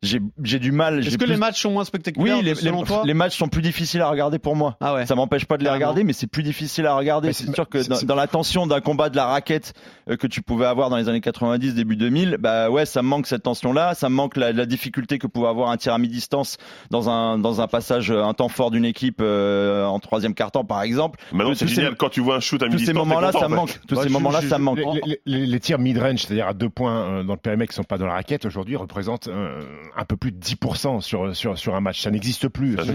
[0.00, 1.00] J'ai j'ai du mal.
[1.00, 3.36] Est-ce que plus- les matchs sont moins spectaculaires Oui, les, selon les- toi les matchs
[3.36, 4.76] sont plus difficiles à regarder pour moi.
[4.80, 5.06] Ah ouais.
[5.06, 5.86] Ça m'empêche pas de les Carrément.
[5.86, 7.32] regarder, mais c'est plus difficile à regarder.
[7.32, 9.72] C'est sûr que dans, la tension d'un combat de la raquette
[10.08, 13.08] euh, que tu pouvais avoir dans les années 90, début 2000, bah ouais, ça me
[13.08, 13.94] manque cette tension-là.
[13.94, 16.58] Ça me manque la, la difficulté que pouvait avoir un tir à mi-distance
[16.90, 20.64] dans un dans un passage, euh, un temps fort d'une équipe euh, en troisième quart-temps,
[20.64, 21.18] par exemple.
[21.32, 21.96] Maintenant, Tous c'est ces- génial.
[21.96, 23.80] Quand tu vois un shoot à Tous midi ces moments-là, ça me manque.
[23.88, 24.78] Tous ces moments-là, ça me manque.
[25.26, 28.06] Les, tirs mid-range, c'est-à-dire à deux points euh, dans le périmètre qui sont pas dans
[28.06, 29.28] la raquette, aujourd'hui représentent
[29.96, 32.00] un peu plus de 10% sur, sur, sur un match.
[32.00, 32.90] Ça n'existe plus, Ça ce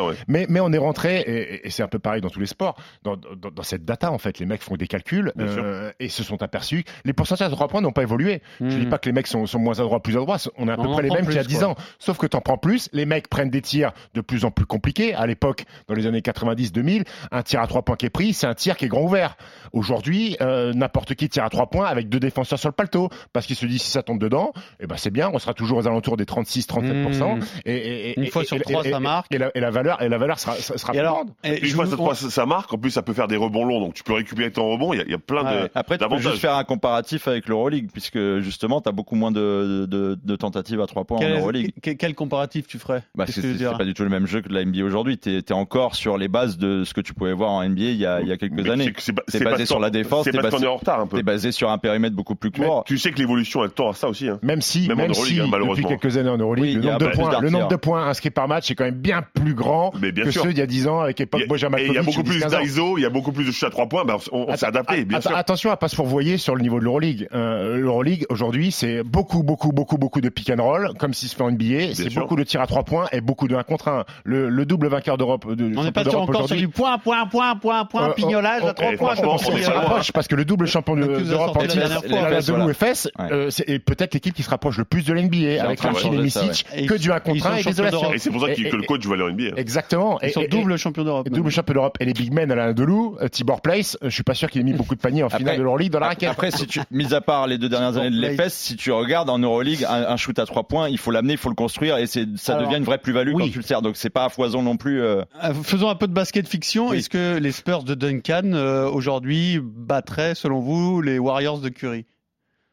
[0.00, 0.14] ouais.
[0.28, 2.76] Mais, mais on est rentré, et, et c'est un peu pareil dans tous les sports,
[3.02, 4.38] dans, dans, dans cette data, en fait.
[4.38, 6.84] Les mecs font des calculs euh, et se sont aperçus.
[7.04, 8.42] Les pourcentages de 3 points n'ont pas évolué.
[8.60, 8.80] Je Hmm.
[8.80, 10.36] dis pas que les mecs sont, sont moins adroits, plus adroits.
[10.56, 11.68] On est à peu On en près les mêmes qu'il y a plus, 10 quoi.
[11.68, 11.74] ans.
[11.98, 12.88] Sauf que t'en prends plus.
[12.92, 15.14] Les mecs prennent des tirs de plus en plus compliqués.
[15.14, 18.46] À l'époque, dans les années 90-2000, un tir à 3 points qui est pris, c'est
[18.46, 19.36] un tir qui est grand ouvert.
[19.72, 23.08] Aujourd'hui, euh, n'importe qui tire à 3 points avec deux défenseurs sur le paletot.
[23.32, 25.30] Parce qu'il se dit, si ça tombe dedans, eh ben c'est bien.
[25.32, 27.36] On sera toujours aux alentours des 36-37%.
[27.36, 27.40] Hmm.
[27.64, 29.32] Et, et- et- Une fois et- sur trois, ça marque.
[29.34, 31.28] Et la, et la valeur, et la valeur sera, sera Et plus alors, grande.
[31.44, 33.64] une je fois vous- ça, ça, ça marque, en plus ça peut faire des rebonds
[33.64, 35.70] longs, donc tu peux récupérer ton rebond, il y a, il y a plein de.
[35.74, 39.30] Après, tu peux juste faire un comparatif avec l'Euroleague, puisque justement, tu as beaucoup moins
[39.30, 41.72] de, de, de tentatives à trois points en Euroleague.
[41.82, 43.02] quel- quel comparatif tu ferais?
[43.14, 45.18] Bah, c'est dire pas du tout le même jeu que de la NBA aujourd'hui.
[45.18, 47.96] Tu es, encore sur les bases de ce que tu pouvais voir en NBA il
[47.96, 48.92] y a, il y a quelques Mais années.
[49.28, 51.16] c'est basé sur la défense, C'est basé- est en retard un peu.
[51.16, 52.84] Tu es basé sur un périmètre beaucoup plus court.
[52.86, 54.28] tu sais que l'évolution elle tend à ça aussi.
[54.28, 54.38] Hein.
[54.42, 55.88] Même si, hein, depuis malheureusement.
[55.88, 58.30] quelques années en Euroleague, Oui, le, nombre de plus points, le nombre de points inscrits
[58.30, 60.42] par match est quand même bien plus grand Mais bien que sûr.
[60.42, 61.98] ceux d'il y a 10 ans avec Il époque y a- Bojan et il y
[61.98, 62.60] a beaucoup plus 10-15 ans.
[62.60, 64.66] d'ISO, il y a beaucoup plus de shots à 3 points, ben, on, on s'est
[64.66, 65.34] adapté, bien sûr.
[65.36, 67.28] Attention à pas se fourvoyer sur le niveau de l'Euroleague.
[67.34, 71.36] Euh, L'Euroleague aujourd'hui, c'est beaucoup, beaucoup, beaucoup, beaucoup de pick and roll, comme si se
[71.36, 71.94] fait en NBA.
[71.94, 72.22] C'est sûr.
[72.22, 74.04] beaucoup de tirs à trois points et beaucoup de 1 contre 1.
[74.24, 75.54] Le, le double vainqueur d'Europe.
[75.54, 78.12] de- On n'est pas sur d'Europe encore sur du point, point, point, point, point, Euh,
[78.12, 79.14] pignolage on- à trois eh, points.
[79.14, 82.58] franchement, je on se rapproche parce que le double champion de- d'Europe en fois.
[82.68, 83.32] la Fesses, Ouais.
[83.32, 86.66] euh, c'est peut-être l'équipe qui se rapproche le plus de l'NBA avec de Archie Misic,
[86.72, 86.82] ouais.
[86.82, 88.14] Et que du 1 ils contre sont 1 et des.
[88.14, 89.56] Et c'est pour ça Et- qu'il- et- que le coach va aller en NBA.
[89.56, 90.18] Exactement.
[90.22, 91.26] Ils Et- sont double champion d'Europe.
[91.26, 94.14] et double champion d'Europe et les big men Alain Delou, euh, Tibor Place, euh, je
[94.14, 96.08] suis pas sûr qu'il ait mis beaucoup de paniers en finale de l'Euroleague dans la
[96.08, 96.28] raquette.
[96.30, 99.30] Après, si tu, mis à part les deux dernières années de l'EFS, si tu regardes
[99.30, 101.96] en Euroleague, un, un shoot à trois points, il faut l'amener, il faut le construire
[101.98, 102.20] et ça
[102.58, 103.82] devient une vraie plus-value quand tu le sers.
[103.82, 105.00] Donc c'est pas à foison non plus.
[105.02, 105.22] euh,
[105.62, 106.92] Faisons un peu de basket fiction.
[106.92, 108.52] Est-ce que les Spurs de Duncan
[108.92, 112.04] aujourd'hui battraient, selon vous, les Warriors de Curry?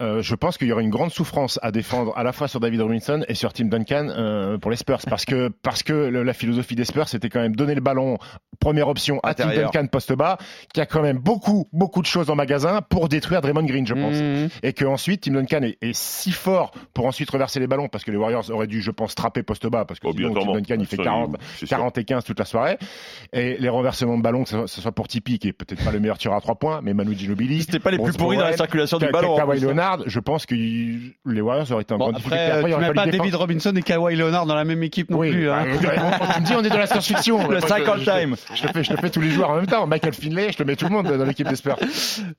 [0.01, 2.59] Euh, je pense qu'il y aurait une grande souffrance à défendre à la fois sur
[2.59, 6.23] David Robinson et sur Tim Duncan euh, pour les Spurs parce que parce que le-
[6.23, 8.17] la philosophie des Spurs c'était quand même donner le ballon
[8.59, 9.47] première option à Tim.
[9.71, 10.37] Duncan poste bas,
[10.73, 13.93] qui a quand même beaucoup, beaucoup de choses en magasin pour détruire Draymond Green, je
[13.93, 14.15] pense.
[14.15, 14.49] Mhm.
[14.63, 18.03] Et que ensuite Tim Duncan est, est si fort pour ensuite reverser les ballons, parce
[18.03, 20.53] que les Warriors auraient dû, je pense, trapper poste bas, parce que sinon, Tim.
[20.53, 21.27] Duncan il fait Absolument.
[21.27, 21.77] 40, C'est sûr.
[21.77, 22.77] 40 et 15 toute la soirée.
[23.33, 25.83] Et les renversements de ballons, que ce soit, ce soit pour Tipeee, qui est peut-être
[25.83, 27.61] pas le meilleur tireur à trois points, mais Manu Ginobili.
[27.61, 29.35] C'était pas les plus pourris dans la circulation du ballon.
[29.85, 32.43] Leonard, je pense que les Warriors auraient été en Bon, grande difficulté.
[32.43, 33.05] après, il tu aurait mets pas.
[33.05, 35.49] David Robinson et Kawhi Leonard dans la même équipe non Oui, plus.
[35.49, 35.65] hein.
[35.81, 35.89] bah,
[36.35, 37.49] tu me dis on est dans la science-fiction.
[37.49, 38.35] Le cycle time.
[38.55, 39.85] Je te, fais, je te fais tous les joueurs en même temps.
[39.87, 41.77] Michael Finlay, je te mets tout le monde dans l'équipe des Spurs.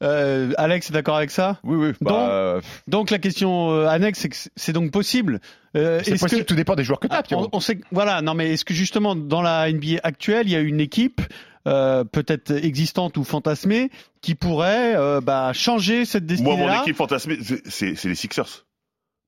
[0.02, 1.58] Euh, Alex est d'accord avec ça?
[1.64, 1.92] Oui, oui.
[2.00, 5.40] Bah, Donc, euh, Donc la question euh, annexe, c'est que c'est- donc possible.
[5.76, 7.22] Euh, C'est possible, que- tout dépend des joueurs que tu as.
[7.32, 10.56] on, on sait, voilà, non mais est-ce que justement dans la NBA actuelle, il y
[10.56, 11.20] a une équipe
[11.66, 16.96] euh, peut-être existante ou fantasmée qui pourrait euh, bah, changer cette Moi, destinée-là, mon équipe
[16.96, 18.64] fantasmée, c'est- les Sixers.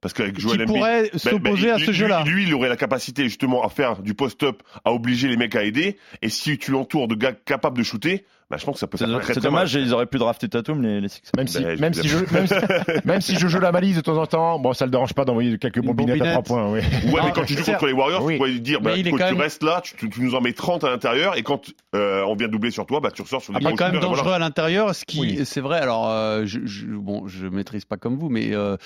[0.01, 2.23] Parce qu'avec qui Joel Embiid, pourrait ben, s'opposer ben, à lui- ce jeu-là.
[2.25, 5.65] Lui, il aurait la capacité justement à faire du post-up, à obliger les mecs à
[5.65, 5.99] aider.
[6.23, 8.97] Et si tu l'entoures de gars capables de shooter, bah, je pense que ça peut
[8.97, 9.87] c'est faire très, c'est très dommage, mal.
[9.87, 11.33] ils auraient pu drafter Tatum, les, les Sixers.
[11.37, 12.55] Même si, Ben, même, si je, même, si,
[13.05, 15.25] même si je joue la malise de temps en temps, bon, ça le dérange pas
[15.27, 16.45] d'envoyer quelques bombinettes à bombinette.
[16.45, 16.73] trois points.
[16.73, 16.81] Oui.
[16.81, 18.35] Ouais, Non, mais quand tu joues c'est- contre les Warriors, oui.
[18.35, 19.95] tu pourrais lui dire, bah, Mais il est écoute, quand tu même- restes là, tu,
[19.97, 22.87] tu- tu nous en mets 30 à l'intérieur, et quand euh, on vient doubler sur
[22.87, 24.37] toi, bah, tu ressors sur des Il est quand même shooters, et dangereux voilà.
[24.37, 25.41] à l'intérieur, ce qui, Oui.
[25.45, 25.79] c'est vrai.
[25.81, 28.77] Alors, euh, je, je, bon, je maîtrise pas comme vous, mais euh,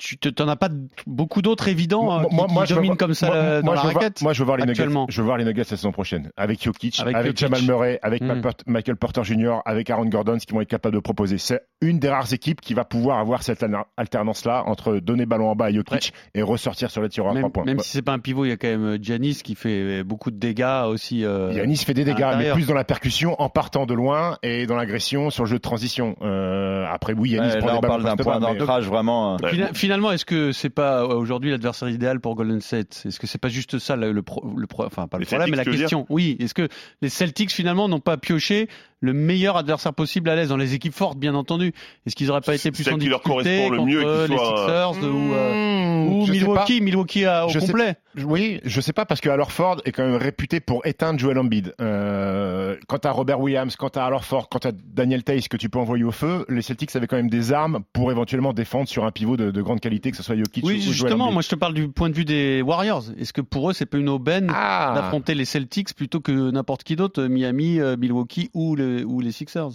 [0.00, 0.70] tu te- t'en as pas
[1.06, 3.66] beaucoup d'autres évidents hein, qui, qui je veux dominent voir- comme ça moi, euh, dans
[3.66, 4.22] moi, la je veux raquette.
[4.22, 4.70] moi, je veux voir les Nuggets.
[4.72, 5.06] actuellement.
[5.10, 6.30] Je veux voir les Nuggets la saison prochaine.
[6.38, 7.38] Avec Jokic, Avec avec, Jokic.
[7.40, 8.42] Jamal Murray, avec Mm.
[8.66, 11.36] Michael- Porter Jr., avec Aaron Gordon, ce qu'ils vont être capables de proposer.
[11.38, 15.48] C'est une des rares équipes qui va pouvoir avoir cette alter- alternance-là entre donner ballon
[15.50, 17.64] en bas à Jokic et ressortir sur les tireurs à Même, trois points.
[17.64, 17.82] même Ouais.
[17.82, 20.36] si c'est pas un pivot, il y a quand même Giannis qui fait beaucoup de
[20.36, 21.24] dégâts aussi.
[21.24, 24.66] euh, Yanis fait des dégâts, mais plus dans la percussion, en partant de loin et
[24.66, 26.16] dans l'agression sur le jeu de transition.
[26.22, 29.34] Euh, après, oui, Yanis Ouais, prend là, des on ballons parle d'un point d'ancrage vraiment.
[29.34, 29.50] euh, Ouais.
[29.90, 33.02] Finalement, est-ce que c'est pas euh, aujourd'hui l'adversaire idéal pour Golden State?
[33.06, 35.26] Est-ce que c'est pas juste ça le, le, pro- le pro- enfin pas le Les
[35.26, 36.06] problème, mais la question.
[36.08, 36.68] Oui, est-ce que
[37.02, 38.68] les Celtics finalement n'ont pas pioché
[39.02, 41.72] le meilleur adversaire possible à l'aise dans les équipes fortes, bien entendu?
[42.06, 44.26] Est-ce qu'ils auraient pas été plus en qui leur difficulté correspond le contre mieux et
[44.26, 47.96] qui les soit- Sixers ou, euh, ou sais Milwaukee, Milwaukee à- au Je sais- complet.
[48.24, 51.74] Oui, je sais pas parce que Ford est quand même réputé pour éteindre Joel Embiid.
[51.80, 55.78] Euh, quant à Robert Williams, quant à Ford, quant à Daniel Tays que tu peux
[55.78, 59.10] envoyer au feu, les Celtics avaient quand même des armes pour éventuellement défendre sur un
[59.10, 61.56] pivot de, de grande qualité, que ce soit Jokic Oui, ou justement, moi je te
[61.56, 63.04] parle du point de vue des Warriors.
[63.18, 66.84] Est-ce que pour eux c'est pas une aubaine Ah, d'affronter les Celtics plutôt que n'importe
[66.84, 69.70] qui d'autre, Miami, euh, Milwaukee ou, le- ou les Sixers?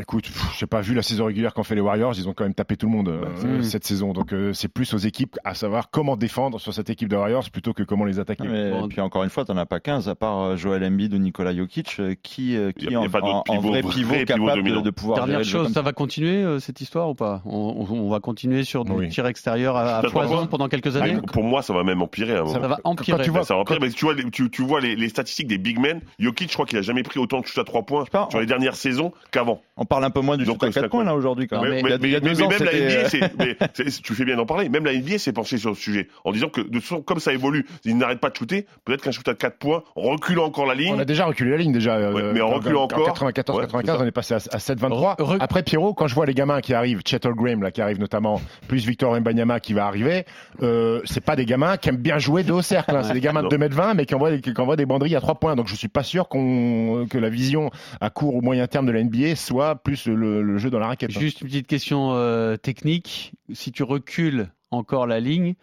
[0.00, 2.42] Écoute, pff, j'ai pas vu la saison régulière qu'ont fait les Warriors, ils ont quand
[2.44, 3.24] même tapé tout le monde euh,
[3.58, 3.62] Mmh.
[3.62, 4.12] cette saison.
[4.12, 7.48] Donc euh, c'est plus aux équipes à savoir comment défendre sur cette équipe de Warriors
[7.50, 8.48] plutôt que comment les attaquer.
[8.48, 8.86] Mais, Bon.
[8.86, 11.18] et puis encore une fois, t'en as pas 15 à part euh, Joel Embiid ou
[11.18, 13.80] Nikola Jokic qui, euh, qui Il y a- il y a en, en- en vrai
[13.82, 14.80] pivot pivots capable de, dominants.
[14.82, 17.42] de pouvoir Dernière chose, ça va continuer euh, cette histoire ou pas?
[17.44, 19.08] On, on- on va continuer sur du Oui.
[19.08, 22.34] tir extérieur à, à foison pendant quelques Ah, années Pour moi, ça va même empirer.
[22.36, 22.68] à un Ça moment.
[22.68, 23.18] va empirer.
[23.18, 25.08] Quand tu vois- Ça va empirer, mais tu vois, les- tu, tu vois les, les
[25.08, 26.00] statistiques des big men.
[26.18, 28.40] Jokic, je crois qu'il a jamais pris autant de shoot à 3 points sais sur
[28.40, 29.60] les dernières saisons qu'avant.
[29.76, 31.46] On parle un peu moins du Donc, shoot à euh, 4 ça points là aujourd'hui
[31.46, 31.72] quand même.
[31.72, 34.68] mais- mais- mais ans, même la NBA, c'est- mais c'est- tu fais bien d'en parler.
[34.70, 37.18] Même la NBA s'est penchée sur le sujet en disant que de toute façon, comme
[37.20, 38.66] ça évolue, ils n'arrêtent pas de shooter.
[38.86, 40.94] Peut-être qu'un shoot à 4 points, en reculant encore la ligne.
[40.94, 41.96] On a déjà reculé la ligne déjà.
[41.96, 43.04] euh, mais en reculant encore.
[43.06, 44.04] 94, Ouais, 95, c'est ça.
[44.04, 45.14] on est passé à, à 7-23.
[45.18, 47.82] Re- re- Après Pierrot, quand je vois les gamins qui arrivent, Chet Graham là qui
[47.82, 50.24] arrive notamment, plus Victor Mbanyama qui va arriver,
[50.62, 52.96] euh, c'est pas des gamins qui aiment bien jouer de haut cercle.
[52.96, 53.02] hein.
[53.02, 53.50] C'est des gamins de Non.
[53.50, 55.54] 2m20 mais qui envoient, qui envoient des banderilles à 3 points.
[55.54, 58.92] Donc je suis pas sûr qu'on que la vision à court ou moyen terme de
[58.92, 61.10] la NBA soit plus le, le jeu dans la raquette.
[61.16, 61.20] hein.
[61.20, 63.32] Juste une petite question euh, technique.
[63.52, 65.54] Si tu recules encore la ligne,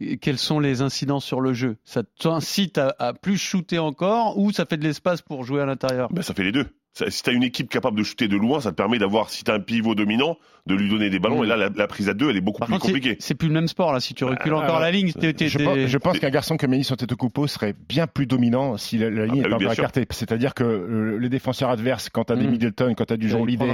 [0.00, 1.76] euh, quelles sont les incidences sur le jeu?
[1.84, 5.66] Ça t'incite à, à plus shooter encore ou ça fait de l'espace pour jouer à
[5.66, 6.08] l'intérieur?
[6.12, 6.66] Ben, ça fait les deux.
[6.94, 9.44] Si tu as une équipe capable de shooter de loin, ça te permet d'avoir, si
[9.44, 11.40] tu as un pivot dominant, de lui donner des ballons.
[11.40, 11.44] Mm.
[11.44, 13.16] Et là, la, la prise à deux, elle est beaucoup Par plus contre, compliquée.
[13.18, 13.98] c'est plus le même sport là.
[14.00, 16.28] Si tu recules Euh, encore la ligne, t'es- t'es- Je t'es- pense, je pense qu'un
[16.30, 19.58] garçon comme Yanis Antetokounmpo serait bien plus dominant si la, la ligne bah oui, est
[19.58, 19.82] bien encore sûr.
[19.84, 20.06] écartée.
[20.10, 22.50] C'est-à-dire que euh, les défenseurs adverses, quand tu as des Mm.
[22.50, 23.64] Middleton, quand tu as du Jean Lidé,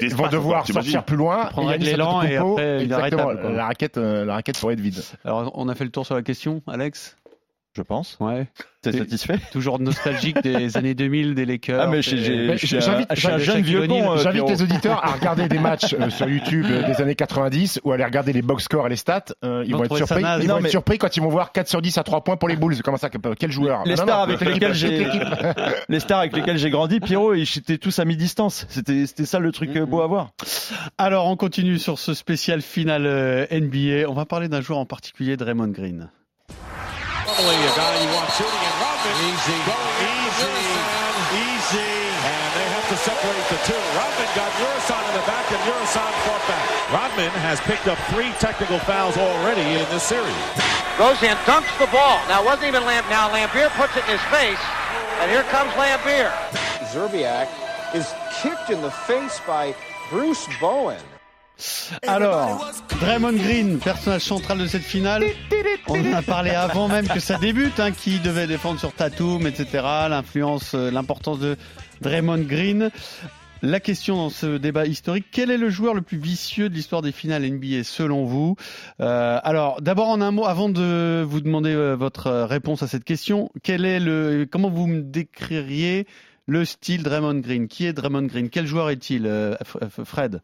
[0.00, 1.50] ils vont devoir sortir plus loin.
[1.54, 5.02] Giannis l'élan et après, exactement, la raquette, euh, la raquette pourrait être vide.
[5.26, 7.18] Alors, on a fait le tour sur la question, Alex?
[7.74, 8.18] Je pense.
[8.20, 8.48] Ouais.
[8.82, 9.38] T'es satisfait?
[9.50, 11.80] Toujours nostalgique des années 2000, des Lakers.
[11.80, 12.18] Ah, mais j'ai-
[12.58, 17.00] j'invite- vieux euh, J'invite les auditeurs à regarder des matchs euh, sur YouTube euh, des
[17.00, 19.24] années 90 ou à aller regarder les box scores et les stats.
[19.42, 20.22] Euh, ils vont être surpris.
[20.42, 22.36] Ils Non, vont être surpris quand ils vont voir 4 sur 10 à 3 points
[22.36, 22.76] pour les Bulls.
[22.82, 23.08] Comment ça
[23.38, 23.84] Quel joueur?
[23.86, 25.06] Les Non, stars non, avec lesquelles j'ai-.
[25.88, 28.66] Les stars avec lesquelles j'ai grandi, Pierrot, ils étaient tous à mi-distance.
[28.68, 30.30] C'était c'était ça le truc beau à voir.
[30.98, 33.04] Alors, on continue sur ce spécial final
[33.50, 34.10] NBA.
[34.10, 36.10] On va parler d'un joueur en particulier, Draymond Green.
[37.22, 40.58] Probably a guy you want shooting and Rodman easy, going easy,
[41.38, 43.78] easy, and they have to separate the two.
[43.94, 46.66] Rodman got Urisan in the back, and Urisan fought back.
[46.90, 50.34] Rodman has picked up three technical fouls already in this series.
[50.98, 52.18] Goes in, dunks the ball.
[52.26, 53.08] Now, it wasn't even Lamp.
[53.08, 54.60] Now, Lampier puts it in his face,
[55.22, 56.34] And here comes Lampier.
[56.90, 57.46] Zerbiak
[57.94, 59.74] is kicked in the face by
[60.10, 60.98] Bruce Bowen.
[62.06, 65.24] Alors, Draymond Green, personnage central de cette finale.
[65.88, 69.46] On en a parlé avant même que ça débute, hein, qui devait défendre sur Tatum,
[69.46, 69.66] etc.
[70.08, 71.56] L'influence, euh, l'importance de
[72.00, 72.90] Draymond Green.
[73.64, 77.00] La question dans ce débat historique, quel est le joueur le plus vicieux de l'histoire
[77.00, 78.56] des finales NBA selon vous?
[79.00, 83.04] Euh, Alors, d'abord en un mot, avant de vous demander euh, votre réponse à cette
[83.04, 86.08] question, quel est le, comment vous me décririez
[86.46, 87.68] le style Draymond Green?
[87.68, 88.50] Qui est Draymond Green?
[88.50, 89.30] Quel joueur est-il,
[90.04, 90.40] Fred?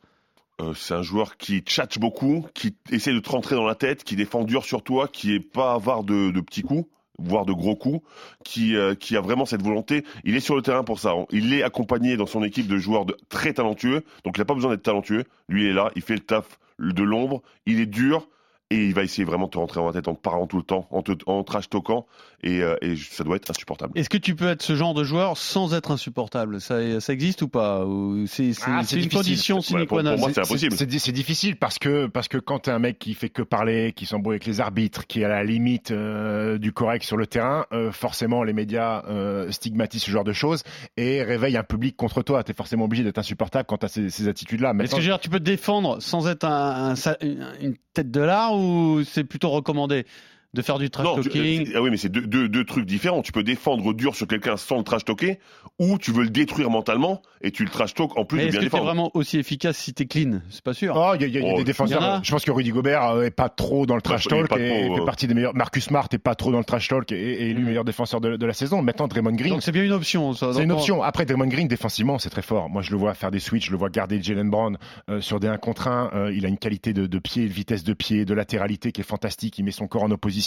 [0.61, 4.03] Euh, c'est un joueur qui tchatche beaucoup, qui essaie de te rentrer dans la tête,
[4.05, 7.53] qui défend dur sur toi, qui est pas avare de, de petits coups voire de
[7.53, 8.01] gros coups,
[8.44, 10.05] qui, euh, a vraiment cette volonté.
[10.25, 11.14] Il est sur le terrain pour ça.
[11.31, 14.71] Il est accompagné dans son équipe de joueurs très talentueux, donc il n'a pas besoin
[14.71, 15.25] d'être talentueux.
[15.49, 18.29] Lui, il est là, il fait le taf de l'ombre, il est dur,
[18.71, 20.59] et il va essayer vraiment de te rentrer dans la tête en te parlant tout
[20.59, 22.07] le temps, en, te, en trash talkant,
[22.42, 23.92] et, euh, et ça doit être insupportable.
[23.96, 26.61] Est-ce que tu peux être ce genre de joueur sans être insupportable?
[26.61, 27.85] Ça, ça existe ou pas?
[28.27, 30.77] C'est Ah, c'est une condition sine qua non pour moi, c'est impossible.
[30.77, 34.07] C'est difficile parce que parce que quand t'es un mec qui fait que parler, qui
[34.07, 37.66] s'embrouille avec les arbitres, qui est à la limite euh, du correct sur le terrain,
[37.72, 40.62] euh, forcément les médias euh, stigmatisent ce genre de choses
[40.96, 42.44] et réveillent un public contre toi.
[42.44, 44.72] T'es forcément obligé d'être insupportable quand t'as ces, ces attitudes-là.
[44.81, 47.16] Est-ce que je veux dire, tu peux te défendre sans être un, un
[47.61, 50.07] une tête de l'art ou c'est plutôt recommandé?
[50.54, 53.22] De faire du trash tu- talking ah oui, mais c'est deux, deux, deux trucs différents.
[53.22, 55.38] Tu peux défendre dur sur quelqu'un sans le trash talker,
[55.78, 58.48] ou tu veux le détruire mentalement et tu le trash talk en plus Mais de
[58.48, 58.84] est-ce bien que t'es défendre.
[58.84, 60.40] vraiment aussi efficace si t'es clean?
[60.48, 60.94] C'est pas sûr.
[60.96, 62.02] Oh, il y a, il y a- il y a Oh, des défenseurs.
[62.02, 62.20] a.
[62.24, 64.46] Je pense que Rudy Gobert euh, est pas trop dans le trash est talk et
[64.48, 65.54] trop, fait euh, partie des meilleurs.
[65.54, 68.37] Marcus Smart est pas trop dans le trash talk et, et élu meilleur défenseur de,
[68.37, 68.80] de la saison.
[68.80, 70.32] Maintenant, Draymond Green, Donc c'est bien une option.
[70.32, 70.52] ça.
[70.54, 71.02] C'est une option.
[71.02, 72.70] Après, Draymond Green, défensivement, c'est très fort.
[72.70, 74.78] Moi, je le vois faire des switches, je le vois garder Jalen Brown
[75.11, 76.30] euh, sur des 1 contre 1.
[76.32, 79.04] il a une qualité de, de pied, de vitesse de pied, de latéralité qui est
[79.04, 79.58] fantastique.
[79.58, 80.38] Il met son corps en opposition.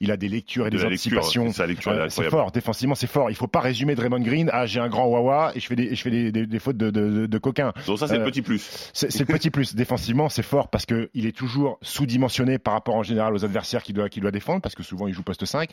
[0.00, 1.46] Il a des lectures et De des anticipations.
[1.46, 2.30] Euh, c'est incroyable.
[2.30, 2.52] fort.
[2.52, 3.30] Défensivement, c'est fort.
[3.30, 5.84] Il faut pas résumer Draymond Green à j'ai un grand wawa et je fais des,
[5.84, 7.72] et je fais des, des- des fautes de, de, coquin.
[7.86, 8.90] Donc ça, c'est Euh, le petit plus.
[8.92, 9.74] C'est le petit plus.
[9.76, 13.82] Défensivement, c'est fort parce que il est toujours sous-dimensionné par rapport en général aux adversaires
[13.82, 15.70] qu'il doit, qu'il doit défendre parce que souvent il joue poste 5.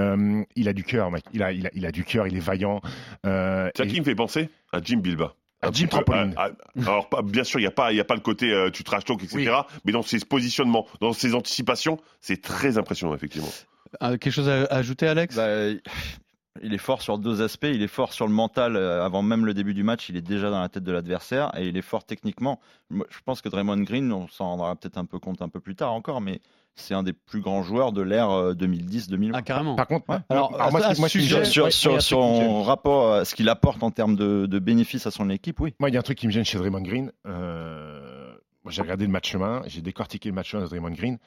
[0.00, 1.24] Euh, il a du cœur, mec.
[1.32, 2.80] Il a, il a, il a du cœur, il est vaillant.
[3.26, 4.48] Euh, C'est et- qui me fait penser?
[4.72, 5.34] À Jim Bilba.
[5.68, 6.34] Un Jim peu, Trampoline.
[6.36, 6.50] à- à-
[6.88, 8.70] alors, pas- bien sûr, il n'y a, pas- il y a pas le côté euh,
[8.70, 9.52] tu trash talk, etc.
[9.84, 13.48] Mais dans ses positionnements, dans ses anticipations, c'est très impressionnant, effectivement.
[14.02, 15.36] euh, quelque chose à à ajouter, Alex?
[15.36, 15.46] Bah,
[16.62, 17.66] il est fort sur deux aspects.
[17.68, 18.76] Il est fort sur le mental.
[18.76, 21.50] euh, Avant même le début du match, il est déjà dans la tête de l'adversaire
[21.58, 22.60] et il est fort techniquement.
[22.90, 25.58] Moi, Je pense que Draymond Green, on s'en rendra peut-être un peu compte un peu
[25.60, 26.40] plus tard encore, mais
[26.76, 29.30] c'est un des plus grands joueurs de l'ère euh, 2010-2020.
[29.34, 29.76] Ah carrément.
[29.76, 30.16] Par contre, Ouais.
[30.28, 34.16] Alors, alors moi, moi, sujet- sur, ouais, son rapport à ce qu'il apporte en termes
[34.16, 35.74] de, de bénéfices à son équipe, oui.
[35.78, 37.12] Moi, il y a un truc qui me gêne chez Draymond Green.
[37.26, 38.34] Euh,
[38.64, 41.18] moi, j'ai regardé le match chemin, j'ai décortiqué le match chemin de Draymond Green.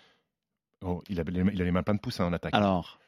[0.85, 2.53] Oh, il, avait les, il a les mains pleines de pouces hein, en attaque.
[2.53, 2.99] Alors,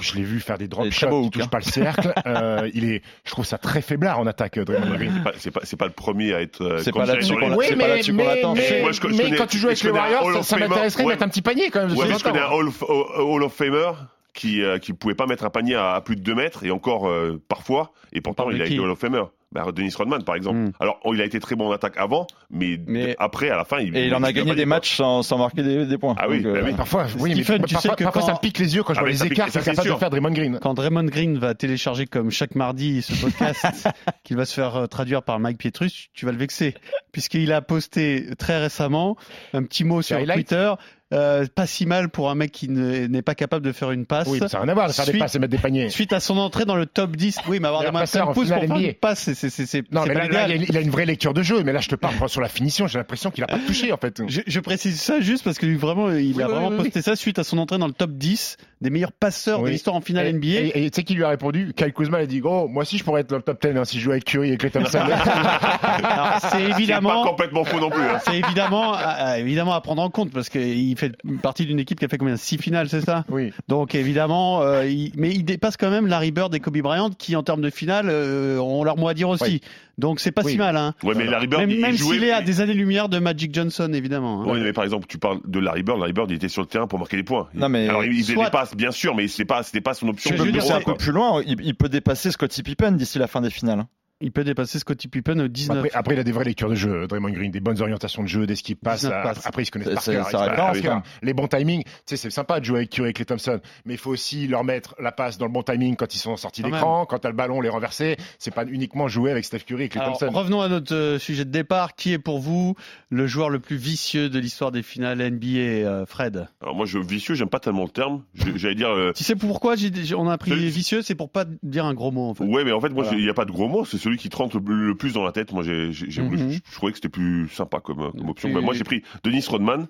[0.00, 1.48] je l'ai vu faire des drop shots qui Hook, touchent hein.
[1.48, 2.12] pas le cercle.
[2.26, 5.12] Euh, il est, je trouve ça très faiblard en attaque, Draymond Green.
[5.14, 6.60] C'est pas- C'est pas, c'est pas le premier à être.
[6.62, 8.54] euh, C'est pas là-dessus qu'on l'attend.
[8.54, 11.08] mais- moi, je- je mais connais- quand tu joues avec les Warriors, ça, m'intéresserait de
[11.08, 11.14] Ouais.
[11.14, 11.96] mettre un petit panier quand même.
[11.96, 13.92] Ouais, mais je connais un Hall of, Hall of Famer
[14.34, 16.70] qui euh, qui pouvait pas mettre un panier à, à plus de 2 mètres et
[16.70, 19.22] encore euh, parfois et pourtant il a été Hall of Famer.
[19.52, 20.56] Bah, Dennis Rodman par exemple.
[20.58, 20.72] Hmm.
[20.80, 23.64] Alors oh, il a été très bon en attaque avant, mais, Mais- après à la
[23.64, 26.14] fin il Et il en a gagné des matchs sans, sans marquer des, des points.
[26.18, 26.74] Ah oui, Donc, bah euh, oui.
[26.74, 28.82] Parfois, oui, mais Stephen, tu parfois, sais que parfois, quand- ça me pique les yeux
[28.82, 29.98] quand je Ah, vois les écarts ça, qu'il est c'est capable de sûr.
[30.00, 30.58] faire Draymond Green.
[30.60, 33.88] quand Draymond Green va télécharger comme chaque mardi ce podcast
[34.24, 36.74] qu'il va se faire euh, traduire par Mike Pietrus, tu vas le vexer.
[37.12, 39.16] Puisqu'il a posté très récemment
[39.54, 40.72] un petit mot sur Twitter.
[41.14, 44.06] Euh, pas si mal pour un mec qui ne- n'est pas capable de faire une
[44.06, 44.26] passe.
[44.28, 45.88] Oui, ça n'a rien à voir de faire des Suite- passes et mettre des paniers.
[45.88, 48.32] Suite à son entrée dans le top 10, oui, mais avoir des mains de en
[48.32, 50.66] pouces pour faire une passe, c'est c'est- c'est- c'est Non, mais là, là, il a-
[50.68, 51.62] il a une vraie lecture de jeu.
[51.62, 52.86] Mais là, je te parle sur la finition.
[52.88, 54.20] J'ai l'impression qu'il a pas touché en fait.
[54.26, 57.02] Je, je précise ça juste parce que vraiment, il Oui, a oui, vraiment oui, posté
[57.02, 59.70] ça suite à son entrée dans le top 10 des meilleurs passeurs de Oui.
[59.72, 60.78] l'histoire en finale Et- NBA.
[60.78, 63.04] Et tu sais qui lui a répondu Kyle Kuzma a dit Gros, moi aussi je
[63.04, 64.98] pourrais être dans le top 10 hein, si je jouais avec Curry et Clay Thompson.
[66.40, 68.02] C'est C'est pas évidemment, complètement faux non plus.
[68.02, 68.18] hein.
[68.24, 71.12] c'est évidemment, à- à- évidemment à prendre en compte parce qu'il fait
[71.42, 72.36] partie d'une équipe qui a fait combien?
[72.36, 73.24] Six finales, c'est ça?
[73.30, 73.52] Oui.
[73.68, 77.34] Donc évidemment, euh, il- mais il dépasse quand même Larry Bird et Kobe Bryant qui
[77.36, 79.44] en termes de finale euh, ont leur mot à dire aussi.
[79.44, 79.60] Oui.
[79.98, 80.52] Donc c'est pas Oui.
[80.52, 80.76] si mal.
[80.76, 80.92] Hein.
[81.02, 82.14] Ouais, mais Larry Bird Même, il- il jouait.
[82.16, 84.42] s'il est à des années-lumière de Magic Johnson, évidemment.
[84.42, 84.46] hein.
[84.46, 85.98] Ouais, mais par exemple, tu parles de Larry Bird.
[85.98, 87.48] Larry Bird, il était sur le terrain pour marquer des points.
[87.54, 90.08] Non, mais Alors, il faisait soit- des bien sûr, mais c'était pas, c'était pas son
[90.08, 91.42] option Je veux dire, c'est un peu plus loin.
[91.46, 93.86] Il, il peut dépasser Scottie Pippen d'ici la fin des finales.
[94.22, 95.76] Il peut dépasser Scottie Pippen au 19.
[95.76, 98.28] Après, après, il a des vraies lectures de jeu, Draymond Green, des bonnes orientations de
[98.28, 99.00] jeu, des skip passes.
[99.00, 99.46] 19 à- passes.
[99.46, 100.12] Après, ils se connaissent C'est- par c'est-
[100.56, 100.72] cœur.
[100.80, 101.02] cœur.
[101.22, 103.92] Les bons timings, tu sais, c'est sympa de jouer avec Curry et Clay Thompson, mais
[103.92, 106.62] il faut aussi leur mettre la passe dans le bon timing quand ils sont sortis
[106.62, 108.16] d'écran, quand t'as le ballon, les renverser.
[108.38, 110.32] C'est pas uniquement jouer avec Steph Curry et Clay Alors, Thompson.
[110.34, 111.94] revenons à notre euh, sujet de départ.
[111.94, 112.74] Qui est pour vous
[113.10, 116.48] le joueur le plus vicieux de l'histoire des finales NBA, euh, Fred?
[116.62, 118.22] Alors moi, je vicieux, j'aime pas tellement le terme.
[118.56, 118.88] J'allais dire.
[118.88, 119.74] euh, Tu sais pourquoi?
[120.16, 122.44] On a pris vicieux C'est pour pas dire un gros mot en fait.
[122.44, 123.18] Ouais, mais en fait, moi, Voilà.
[123.18, 123.84] il n'y a pas de gros mot.
[123.84, 125.52] C'est celui qui te rentre le, le plus dans la tête.
[125.52, 126.52] Moi, j'ai, j'ai- j'ai voulu- Mhm.
[126.52, 128.52] je, je trouvais que c'était plus sympa comme, euh, comme option.
[128.52, 129.88] Ben, moi, j'ai pris Denis Rodman.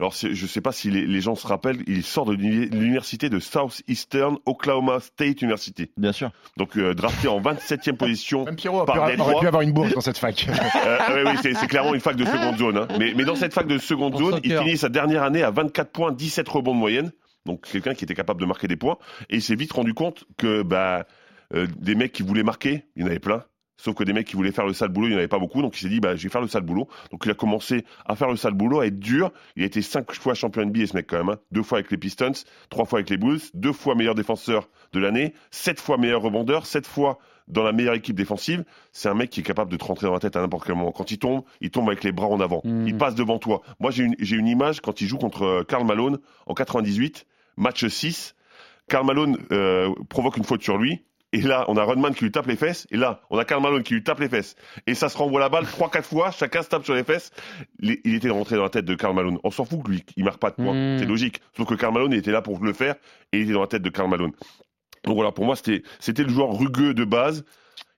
[0.00, 2.66] Alors, c'est- je sais pas si les, les gens se rappellent, il sort de l'uni-
[2.68, 5.90] l'université de Southeastern Oklahoma State University.
[5.96, 6.30] Bien sûr.
[6.58, 8.44] Donc, euh, drafté en 27e position.
[8.44, 10.46] Même Pierrot Par aurait, pu avoir une bourse dans cette fac.
[10.48, 12.76] Euh, oui, oui, c'est, c'est clairement une fac de seconde zone.
[12.76, 12.88] hein.
[12.98, 15.90] Mais, mais dans cette fac de seconde zone, il finit sa dernière année à 24
[15.92, 17.12] points, 17 rebonds de moyenne.
[17.46, 18.96] Donc quelqu'un qui était capable de marquer des points.
[19.30, 21.06] Et il s'est vite rendu compte que bah,
[21.54, 23.44] euh, des mecs qui voulaient marquer, il y en avait plein.
[23.76, 25.38] Sauf que des mecs qui voulaient faire le sale boulot, il n'y en avait pas
[25.40, 25.60] beaucoup.
[25.60, 26.88] Donc il s'est dit, bah, je vais faire le sale boulot.
[27.10, 29.32] Donc il a commencé à faire le sale boulot, à être dur.
[29.56, 31.28] Il a été cinq fois champion NBA, ce mec quand même.
[31.30, 31.38] hein.
[31.50, 32.32] Deux fois avec les Pistons,
[32.70, 36.66] trois fois avec les Bulls, deux fois meilleur défenseur de l'année, sept fois meilleur rebondeur,
[36.66, 38.64] sept fois dans la meilleure équipe défensive.
[38.92, 40.76] C'est un mec qui est capable de te rentrer dans la tête à n'importe quel
[40.76, 40.92] moment.
[40.92, 42.62] Quand il tombe, il tombe avec les bras en avant.
[42.64, 42.86] Mhm.
[42.86, 43.60] Il passe devant toi.
[43.80, 47.84] Moi, j'ai une, une image quand il joue contre euh, Karl Malone en 98, match
[47.86, 48.34] 6.
[48.88, 51.04] Karl Malone euh, provoque une faute sur lui.
[51.34, 52.86] Et là, on a Rodman qui lui tape les fesses.
[52.92, 54.54] Et là, on a Karl Malone qui lui tape les fesses.
[54.86, 56.30] Et ça se renvoie la balle 3-4 fois.
[56.30, 57.32] Chacun se tape sur les fesses.
[57.80, 59.38] Il était rentré dans la tête de Karl Malone.
[59.42, 60.94] On s'en fout que lui, il marque pas de points.
[60.94, 60.98] Mm.
[61.00, 61.40] C'est logique.
[61.56, 62.94] Sauf que Karl Malone, il était là pour le faire.
[63.32, 64.30] Et il était dans la tête de Karl Malone.
[65.02, 67.44] Donc voilà, pour moi, c'était c'était le joueur rugueux de base.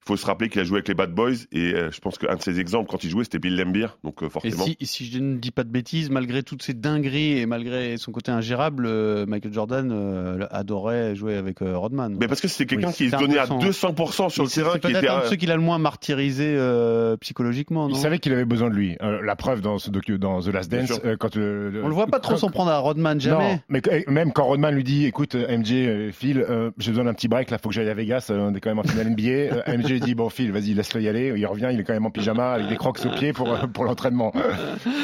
[0.07, 1.33] Il faut se rappeler qu'il a joué avec les Bad Boys.
[1.51, 3.89] Et euh, je pense qu'un de ses exemples, quand il jouait, c'était Bill Lambier.
[4.05, 4.65] Donc euh, Et forcément.
[4.65, 8.13] si, si je ne dis pas de bêtises, malgré toutes ces dingueries et malgré son
[8.13, 12.17] côté ingérable, euh, Michael Jordan euh, adorait jouer avec euh, Rodman.
[12.21, 13.91] Mais parce que c'était quelqu'un Oui, qui se donnait à intéressant.
[13.91, 15.09] 200% sur le terrain, c'est qui peut-être était.
[15.09, 18.45] un de ceux qu'il a le moins martyrisé euh, psychologiquement, non Il savait qu'il avait
[18.45, 18.97] besoin de lui.
[19.03, 21.89] Euh, la preuve dans, ce docu, dans The Last Dance, euh, quand le, le- On
[21.89, 23.55] le voit pas trop s'en prendre à Rodman, jamais.
[23.55, 27.15] Non, mais que- même quand Rodman lui dit, écoute, MJ, Phil, euh, j'ai besoin d'un
[27.15, 29.09] petit break, là, faut que j'aille à Vegas, euh, on est quand même en finale
[29.11, 29.23] NBA.
[29.31, 29.63] Euh,
[30.01, 31.33] Dit, bon, Phil, vas-y, laisse-le y aller.
[31.37, 33.67] Il revient, il est quand même en pyjama avec des crocs aux pieds pour, euh,
[33.67, 34.33] pour l'entraînement.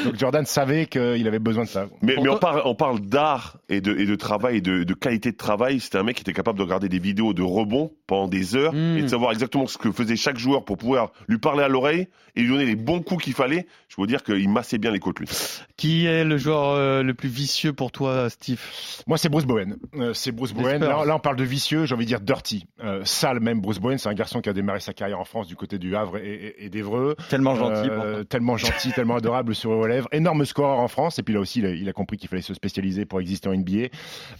[0.05, 1.87] Donc Jordan savait qu'il avait besoin de ça.
[2.01, 5.31] Mais, on parle, on parle d'art et de, et de travail et de, de qualité
[5.31, 5.79] de travail.
[5.79, 8.73] C'était un mec qui était capable de regarder des vidéos de rebond pendant des heures
[8.73, 8.97] Mm.
[8.97, 12.07] et de savoir exactement ce que faisait chaque joueur pour pouvoir lui parler à l'oreille
[12.35, 13.67] et lui donner les bons coups qu'il fallait.
[13.89, 15.27] Je veux dire qu'il massait bien les côtes, lui.
[15.77, 18.59] Qui est le joueur euh, le plus vicieux pour toi, Steve?
[19.05, 19.77] Moi, c'est Bruce Bowen.
[19.95, 20.81] Euh, c'est Bruce Bowen.
[20.81, 22.65] Là, on parle de vicieux, j'ai envie de dire dirty.
[22.83, 23.99] Euh, sale même, Bruce Bowen.
[23.99, 26.33] C'est un garçon qui a démarré sa carrière en France du côté du Havre et,
[26.33, 27.15] et- et d'Evreux.
[27.29, 27.89] Tellement gentil.
[27.89, 30.07] Euh, tellement gentil, tellement adorable sur aux lèvres.
[30.11, 31.17] Énorme scoreur en France.
[31.19, 33.49] Et puis là aussi, il a, il a compris qu'il fallait se spécialiser pour exister
[33.49, 33.87] en NBA.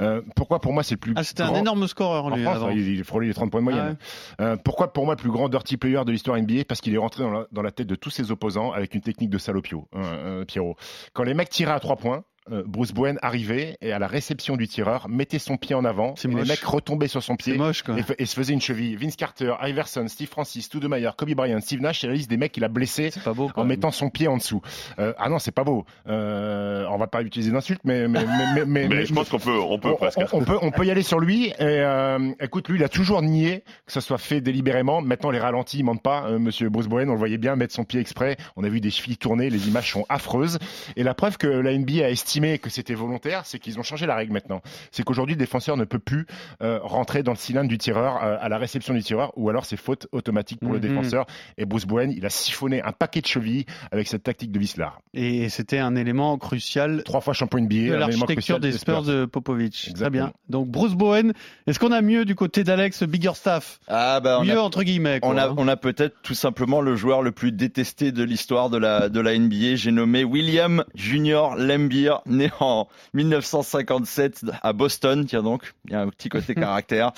[0.01, 2.55] Euh, pourquoi pour moi c'est le plus Ah, c'était un énorme scoreur, en lui, France,
[2.57, 2.69] avant.
[2.69, 3.97] il, il frôlait les 30 points de moyenne.
[4.41, 6.97] Euh, pourquoi pour moi le plus grand dirty player de l'histoire NBA Parce qu'il est
[6.97, 9.87] rentré dans la, dans la tête de tous ses opposants avec une technique de salopio,
[9.93, 10.75] hein, euh, Pierrot.
[11.13, 12.23] Quand les mecs tiraient à trois points,
[12.65, 16.27] Bruce Bowen arrivait et à la réception du tireur mettait son pied en avant et
[16.27, 16.47] les moche.
[16.47, 17.95] mecs retombaient sur son pied moche, quoi.
[18.17, 18.95] et, se faisaient une cheville.
[18.95, 22.51] Vince Carter, Iverson, Steve Francis, Stoudemire, Kobe Bryant, Steve Nash, c'est la liste des mecs
[22.51, 24.61] qu'il a blessés beau, en mettant son pied en dessous.
[24.99, 25.85] Euh, ah non, c'est pas beau.
[26.07, 29.29] Euh, on va pas utiliser d'insultes, mais mais mais mais, mais- Mais mais- je pense
[29.29, 30.17] qu'on peut, on peut on, presque.
[30.19, 31.47] on- on peut, on peut y aller sur lui.
[31.47, 35.01] Et, euh, écoute, lui, il a toujours nié que ça soit fait délibérément.
[35.01, 36.25] Maintenant, les ralentis, il mentent pas.
[36.27, 38.35] Euh, Monsieur Bruce Bowen, on le voyait bien mettre son pied exprès.
[38.57, 39.49] On a vu des chevilles tourner.
[39.49, 40.59] Les images sont affreuses.
[40.97, 44.05] Et la preuve que la NBA a estimé que c'était volontaire, c'est qu'ils ont changé
[44.05, 44.61] la règle maintenant.
[44.91, 46.25] C'est qu'aujourd'hui, le défenseur ne peut plus
[46.61, 49.65] euh, rentrer dans le cylindre du tireur euh, à la réception du tireur, ou alors
[49.65, 50.87] c'est faute automatique pour le Mhm.
[50.87, 51.25] défenseur.
[51.57, 54.99] Et Bruce Bowen, il a siphonné un paquet de chevilles avec cette tactique de Vislar.
[55.13, 57.75] Et c'était un élément crucial Trois fois champion NBA.
[57.91, 59.73] de l'architecture crucial des Spurs de Popovic.
[59.73, 60.25] Très Exactement.
[60.25, 60.33] bien.
[60.49, 61.33] Donc Bruce Bowen,
[61.67, 65.19] est-ce qu'on a mieux du côté d'Alex Biggerstaff Ah bah on Mieux a, entre guillemets.
[65.19, 65.55] Quoi, on a, hein.
[65.57, 69.19] on a peut-être tout simplement le joueur le plus détesté de l'histoire de la, de
[69.19, 69.75] la NBA.
[69.75, 75.25] J'ai nommé William Junior Lambier, né en 1957 à Boston.
[75.25, 77.11] Tiens donc, il y a un petit côté caractère.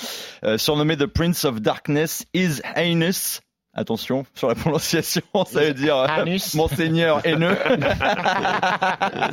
[0.43, 3.41] Euh, surnommé The Prince of Darkness, His Highness.
[3.77, 6.53] Attention sur la prononciation, ça veut dire euh, Anus.
[6.55, 7.57] Monseigneur haineux.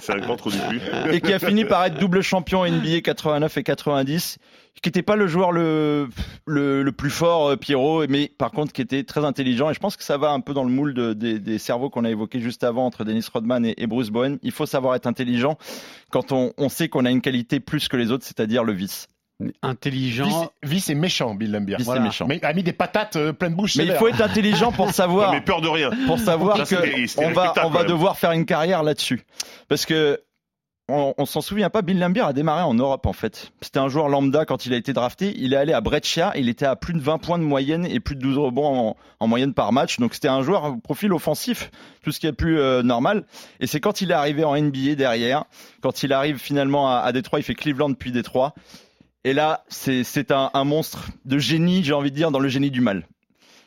[0.00, 0.80] C'est un grand trou du cul.
[1.12, 4.38] et qui a fini par être double champion NBA 89 et 90,
[4.82, 6.08] qui n'était pas le joueur le,
[6.46, 9.70] le, le plus fort, euh, Pierrot, mais par contre qui était très intelligent.
[9.70, 11.88] Et je pense que ça va un peu dans le moule de- des, des cerveaux
[11.88, 14.38] qu'on a évoqués juste avant entre Dennis Rodman et, et Bruce Bowen.
[14.42, 15.56] Il faut savoir être intelligent
[16.10, 19.06] quand on, on sait qu'on a une qualité plus que les autres, c'est-à-dire le vice.
[19.62, 20.50] Intelligent.
[20.62, 21.76] Vice, est méchant, Bill Lambier.
[21.76, 22.26] Vice est méchant.
[22.28, 23.76] Mais il a mis des patates euh, pleine bouche.
[23.76, 25.90] Mais il faut être intelligent pour savoir Mais peur de rien.
[26.06, 29.22] pour savoir Ça, que c'était- c'était on va on va devoir faire une carrière là-dessus
[29.68, 30.20] parce que
[30.88, 33.52] on, on s'en souvient pas, Bill Lambier a démarré en Europe en fait.
[33.62, 35.32] C'était un joueur lambda quand il a été drafté.
[35.36, 37.98] Il est allé à Brescia, il était à plus de 20 points de moyenne et
[38.00, 39.98] plus de 12 rebonds en, en moyenne par match.
[40.00, 41.70] Donc c'était un joueur au profil offensif,
[42.02, 43.24] tout ce qui est plus euh, normal.
[43.60, 45.44] Et c'est quand il est arrivé en NBA derrière,
[45.82, 48.52] quand il arrive finalement à, à Détroit, il fait Cleveland puis Détroit.
[49.24, 52.70] Et là, c'est un, un monstre de génie, j'ai envie de dire, dans le génie
[52.70, 53.06] du mal.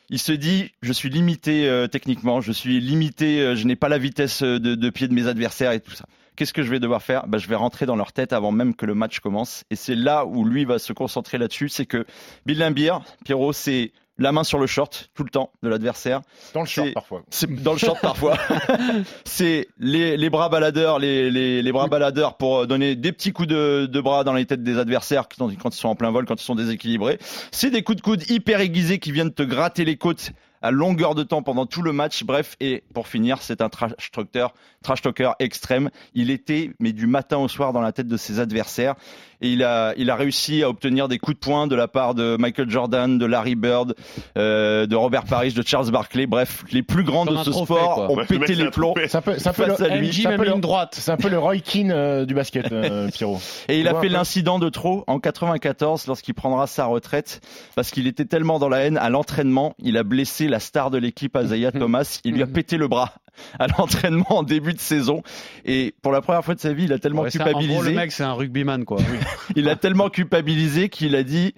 [0.10, 3.90] Il se dit, je suis limité euh, techniquement, je suis limité, euh, je n'ai pas
[3.90, 6.06] la vitesse euh, de, de pied de mes adversaires et tout ça.
[6.36, 7.26] Qu'est-ce que je vais devoir faire?
[7.28, 9.64] Bah, Je vais rentrer dans leur tête avant même que le match commence.
[9.72, 11.70] Et c'est là où lui va se concentrer là-dessus.
[11.70, 12.06] C'est que
[12.46, 16.22] Bill Lambier, Pierrot, c'est la main sur le short tout le temps de l'adversaire.
[16.54, 17.24] Dans le short parfois.
[17.30, 18.38] C'est dans le short parfois.
[19.26, 23.34] c'est les, les bras baladeurs, les, les, les bras baladeurs pour euh, donner des petits
[23.34, 26.12] coups de, de bras dans les têtes des adversaires quand, quand ils sont en plein
[26.12, 27.20] vol, quand ils sont déséquilibrés.
[27.52, 30.32] C'est des coups de coude hyper aiguisés qui viennent te gratter les côtes
[30.66, 32.24] à longueur de temps pendant tout le match.
[32.24, 34.48] Bref, et pour finir, c'est un trash talker,
[34.82, 35.92] trash talker extrême.
[36.16, 38.96] Il était, mais du matin au soir, dans la tête de ses adversaires.
[39.42, 42.16] Et il a, il a réussi à obtenir des coups de poing de la part
[42.16, 43.96] de Michael Jordan, de Larry Bird,
[44.38, 46.26] euh, de Robert Parrish, de Charles Barkley.
[46.26, 48.12] Bref, les plus grands Comme de ce trophée, sport quoi.
[48.12, 48.94] ont Ouais, pété les plombs.
[48.96, 50.08] Face le, à lui.
[50.10, 50.96] MJ c'est un même peu le- ligne droite.
[50.98, 53.40] c'est un peu le Roy Keane euh, du basket, euh, Pierrot.
[53.68, 57.42] Et il a fait l'incident de trop en 94 lorsqu'il prendra sa retraite
[57.76, 60.98] parce qu'il était tellement dans la haine à l'entraînement, il a blessé la star de
[60.98, 63.14] l'équipe Isaiah Thomas, il lui a pété le bras
[63.60, 65.22] à l'entraînement en début de saison
[65.66, 67.52] et pour la première fois de sa vie, il a tellement Ouais, c'est un- en
[67.52, 68.98] gros, culpabilisé, le mec, c'est un rugbyman, quoi.
[69.56, 71.54] il a tellement culpabilisé qu'il a dit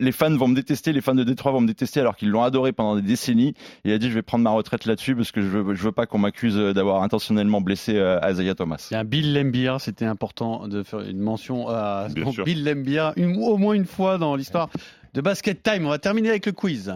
[0.00, 2.42] les fans vont me détester, les fans de Détroit vont me détester alors qu'ils l'ont
[2.42, 3.54] adoré pendant des décennies.
[3.84, 5.92] Il a dit je vais prendre ma retraite là-dessus parce que je veux, je veux
[5.92, 8.86] pas qu'on m'accuse d'avoir intentionnellement blessé euh, Isaiah Thomas.
[8.90, 12.08] Il y a un Bill Lambier, c'était important de faire une mention à.
[12.44, 12.68] Bill
[13.16, 14.68] une- au moins une fois dans l'histoire
[15.14, 15.86] de Basket Time.
[15.86, 16.92] On va terminer avec le quiz.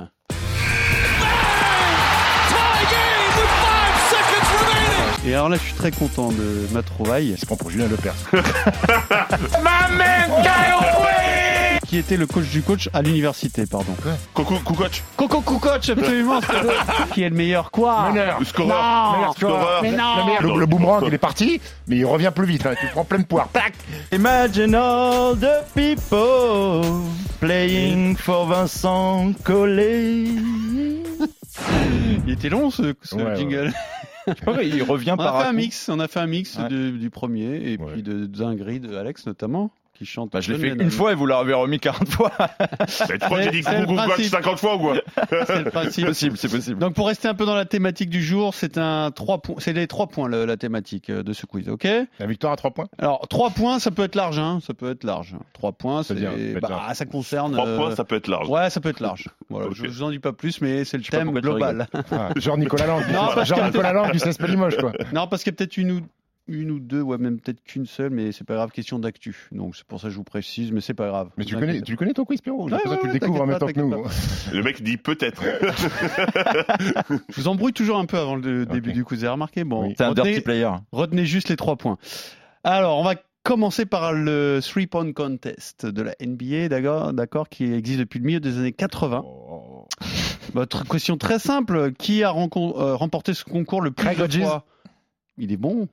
[5.25, 7.29] Et alors là, je suis très content de ma trouvaille.
[7.31, 8.15] Il se prend pour Julien Lepers.
[11.87, 13.95] Qui était le coach du coach à l'université, pardon.
[14.33, 16.41] Coucou, coach, Coco Coach, absolument.
[16.41, 18.39] c'est- qui est le meilleur quoi Meneur.
[18.41, 19.13] le scoreur.
[19.19, 19.59] Meneur, tu vois.
[19.59, 19.83] Scoreur.
[19.83, 20.17] Mais non.
[20.17, 22.65] Le, meilleur, le- le boomerang, il est parti, mais il revient plus vite.
[22.65, 22.73] hein.
[22.81, 23.49] Tu prends plein de poire.
[23.53, 23.75] Tac
[24.11, 26.83] Imagine all the people
[27.41, 30.25] playing for Vincent Collet.
[32.27, 33.37] Il était long ce, ce Ouais, ouais.
[33.37, 33.73] jingle.
[34.63, 36.69] il revient On par a fait un mix, on a fait un mix Ouais.
[36.69, 37.93] de- du premier et Ouais.
[37.93, 40.33] puis de d'Ingrid, de Alex notamment, qui chante.
[40.33, 42.33] Bah, je l'ai fait une fois et vous l'avez remis 40 fois.
[42.39, 44.25] Bah, tu crois que j'ai dit principe.
[44.31, 44.95] 50 fois ou quoi
[45.47, 46.07] C'est le C'est principe.
[46.07, 46.79] possible, c'est possible.
[46.79, 49.73] Donc pour rester un peu dans la thématique du jour, c'est un trois points, c'est
[49.73, 51.87] les trois points le- la thématique euh, de ce quiz, ok?
[52.19, 52.87] La victoire à 3 points?
[52.99, 55.35] Alors trois points, ça peut être large, hein, ça peut être large.
[55.53, 56.15] Trois points, c'est
[56.61, 57.53] bah, ça concerne.
[57.53, 58.49] 3 euh, points, ça peut être large.
[58.49, 59.29] Ouais, ça peut être large.
[59.51, 59.75] Voilà, Ok.
[59.77, 61.87] je, je vous en dis pas plus, mais c'est le sais pas thème global.
[62.11, 63.03] Ah, genre Nicolas Lang.
[63.13, 64.93] Non, parce genre que- Nicolas Lang du CSP Limoges, quoi.
[65.13, 66.01] non, parce qu'il y a peut-être une ou
[66.49, 69.49] une ou deux, ouais, même peut-être qu'une seule, mais c'est pas grave, question d'actu.
[69.53, 71.31] Donc c'est pour ça que je vous précise, mais c'est pas grave.
[71.37, 73.67] Mais tu connais, tu connais ton quiz, Pierrot Ouais, tu le découvres en même temps
[73.67, 74.05] que nous.
[74.53, 75.43] Le mec dit peut-être.
[77.29, 79.21] Je vous embrouille toujours un peu avant le début du quiz.
[79.21, 79.95] Vous avez remarqué Bon, Oui.
[79.97, 80.71] C'est un dirty retenez, player.
[80.93, 81.99] retenez juste les trois points.
[82.65, 88.01] Alors, on va commencer par le three-point contest de la NBA, d'accord, d'accord, qui existe
[88.01, 89.23] depuis le milieu des années 80.
[89.25, 89.87] Oh.
[90.55, 94.65] Votre question très simple qui a euh, remporté ce concours le plus Craig de fois?
[95.39, 95.89] Il est bon.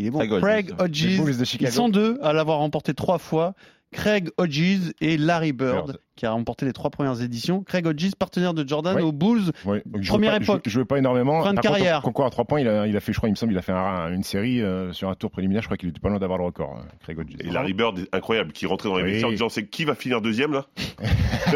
[0.00, 0.18] Il est bon.
[0.18, 0.40] Craig Hodges.
[0.40, 1.56] Craig Hodges.
[1.60, 3.54] Ils sont deux à l'avoir remporté trois fois.
[3.92, 5.98] Craig Hodges et Larry Bird, Bird.
[6.14, 7.64] qui a remporté les trois premières éditions.
[7.64, 9.50] Craig Hodges, partenaire de Jordan aux Bulls.
[9.64, 10.62] Ouais, donc je Première pas, époque.
[10.64, 11.42] Je, je jouais pas énormément.
[11.42, 11.98] Fin de Par carrière.
[11.98, 13.50] au concours à 3 points, il a, il a fait, je crois, il me semble,
[13.52, 15.62] il a fait un- une série euh, sur un tour préliminaire.
[15.62, 17.34] Je crois qu'il était pas loin d'avoir le record, euh, Craig Hodges.
[17.40, 19.24] Et Larry Bird incroyable, qui rentrait dans les Oui.
[19.24, 20.66] en disant c'est qui va finir deuxième là?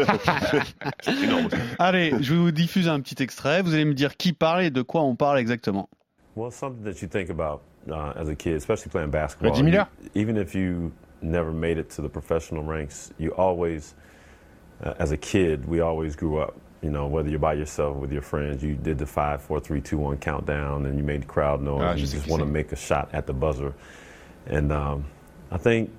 [1.01, 1.47] C'est énorme.
[1.79, 3.61] Allez, je vous diffuse un petit extrait.
[3.61, 5.89] Vous allez me dire qui parle et de quoi on parle exactement.
[6.35, 9.51] Well, it's something that you think about uh, as a kid, especially playing basketball.
[9.51, 9.87] Reggie Miller?
[10.13, 13.95] Even if you never made it to the professional ranks, you always,
[14.83, 16.55] uh, as a kid, we always grew up.
[16.81, 19.81] You know, whether you're by yourself with your friends, you did the five, four, three,
[19.81, 21.81] two, one countdown, and you made the crowd know.
[21.81, 23.73] Ah, you just want to make a shot at the buzzer,
[24.45, 25.05] and um,
[25.51, 25.91] I think.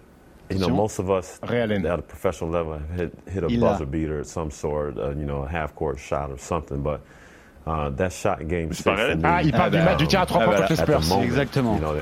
[0.48, 3.84] You know, most of us at a professional level have hit, hit a Il buzzer
[3.84, 6.82] beater of some sort, uh, you know, a half court shot or something.
[6.82, 7.00] But
[7.66, 8.84] uh, that shot game six
[9.22, 11.00] Ah, il parle du match du tir à 3 Ah, points contre les Spurs.
[11.02, 11.74] moment, Exactement.
[11.74, 11.94] You know,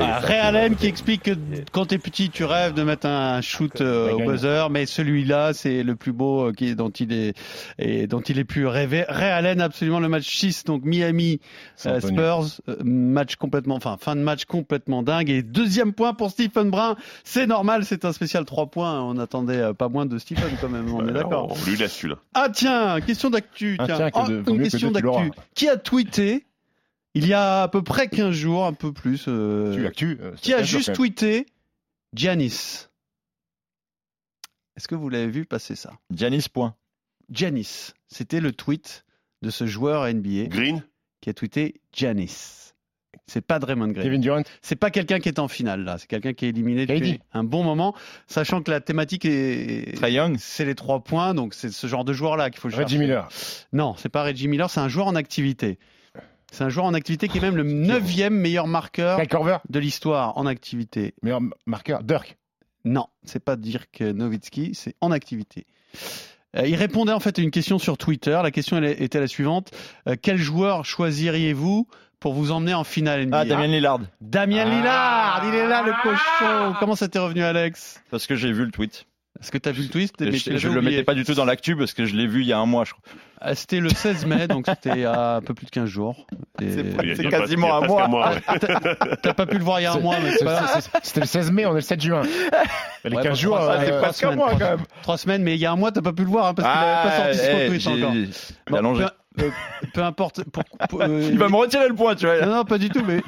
[0.00, 1.30] Ah, Ray Allen qui explique que
[1.72, 5.82] quand t'es petit, tu rêves de mettre un shoot euh, au buzzer, mais celui-là, c'est
[5.82, 7.34] le plus beau euh, qui, dont il est
[7.78, 9.04] et dont il est pu rêver.
[9.08, 11.40] Ray Allen, absolument le match 6, donc Miami
[11.86, 12.00] euh.
[12.00, 12.46] Spurs,
[12.84, 15.30] match complètement, enfin fin de match complètement dingue.
[15.30, 19.00] Et deuxième point pour Stephen Brun, c'est normal, c'est un spécial 3 points.
[19.02, 21.48] On attendait pas moins de Stephen quand même, on est d'accord.
[21.50, 22.16] On lui laisse celui-là.
[22.34, 23.76] Ah tiens, question d'actu.
[23.78, 24.10] Ah, Tiens,
[24.78, 25.30] question d'actu.
[25.54, 26.46] Qui a tweeté
[27.14, 29.24] Il y a à peu près 15 jours, un peu plus.
[29.28, 30.18] euh, Tu actu.
[30.20, 31.46] euh, qui a juste tweeté
[32.14, 32.86] Giannis.
[34.76, 35.92] Est-ce que vous l'avez vu passer ça?
[36.10, 36.74] Giannis point.
[37.30, 39.04] Giannis, c'était le tweet
[39.42, 40.82] de ce joueur NBA Green
[41.20, 42.72] qui a tweeté Giannis.
[43.26, 44.04] C'est pas Draymond Green.
[44.04, 44.42] Kevin Durant.
[44.62, 47.42] C'est pas quelqu'un qui est en finale là, c'est quelqu'un qui est éliminé depuis un
[47.42, 47.94] bon moment,
[48.28, 50.36] sachant que la thématique est Trae Young.
[50.38, 52.84] c'est les trois points, donc c'est ce genre de joueur là qu'il faut chercher.
[52.84, 53.28] Reggie Miller.
[53.72, 55.78] Non, c'est pas Reggie Miller, c'est un joueur en activité.
[56.52, 59.20] C'est un joueur en activité qui est même le neuvième meilleur marqueur
[59.68, 61.14] de l'histoire en activité.
[61.22, 62.04] Meilleur marqueur.
[62.04, 62.36] Dirk.
[62.84, 65.66] Non, c'est pas Dirk Nowitzki, c'est en activité.
[66.56, 68.38] Euh, il répondait en fait à une question sur Twitter.
[68.42, 69.72] La question elle était la suivante
[70.08, 71.88] Euh, quel joueur choisiriez-vous
[72.20, 74.00] pour vous emmener en finale NBA Ah, Damien Lillard.
[74.20, 74.70] Damien Ah.
[74.70, 76.74] Lillard, il est là le cochon.
[76.80, 78.02] Comment ça t'est revenu, Alex?
[78.10, 79.06] Parce que j'ai vu le tweet.
[79.38, 81.22] Est-ce que t'as vu le twist Et Mais je tu je le mettais pas du
[81.24, 83.02] tout dans l'actu parce que je l'ai vu il y a un mois, je crois.
[83.38, 86.26] Ah, C'était le 16 mai, donc c'était a un peu plus de 15 jours.
[86.62, 88.08] Et- C'est pas- pas- quasiment un mois.
[88.08, 88.40] mois, ouais.
[89.22, 91.26] T'as pas pu le voir il y a un mois, mais c'est pas C'était le
[91.26, 92.22] 16 mai, on est le 7 juin.
[93.04, 93.56] Les Ouais, 15 bah, jours.
[93.58, 94.78] trois- euh, c'est euh, presque un mois, quand même.
[95.02, 96.66] Trois semaines, mais il y a un mois, t'as pas pu le voir hein, parce
[96.66, 98.82] qu'il avait pas sorti son eh, tweet j'ai- encore.
[98.82, 99.06] Bon, peu,
[99.40, 99.50] euh,
[99.94, 100.44] peu importe.
[100.44, 102.40] pour- pour- euh, Il va me retirer le point, tu vois.
[102.44, 103.22] Non, non, pas du tout, mais.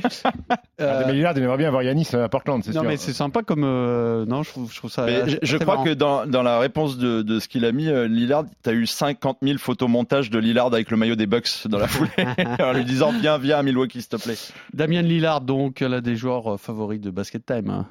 [0.81, 2.89] euh, Damien Lillard, il aimerait bien avoir Yanis à Portland, c'est non, sûr.
[2.91, 3.65] mais c'est sympa comme.
[3.65, 5.05] euh, non, je trouve, je trouve ça.
[5.07, 5.85] Mais assez- je, crois marrant.
[5.85, 8.87] que dans, dans la réponse de, de ce qu'il a mis, euh, Lillard, t'as eu
[8.87, 12.11] 50 000 photomontages de Lillard avec le maillot des Bucks dans la foulée,
[12.61, 14.37] en lui disant viens, viens à Milwaukee, s'il te plaît.
[14.75, 17.71] Damien Lillard, donc, l'un des joueurs euh, favoris de Basket Time.
[17.71, 17.87] hein.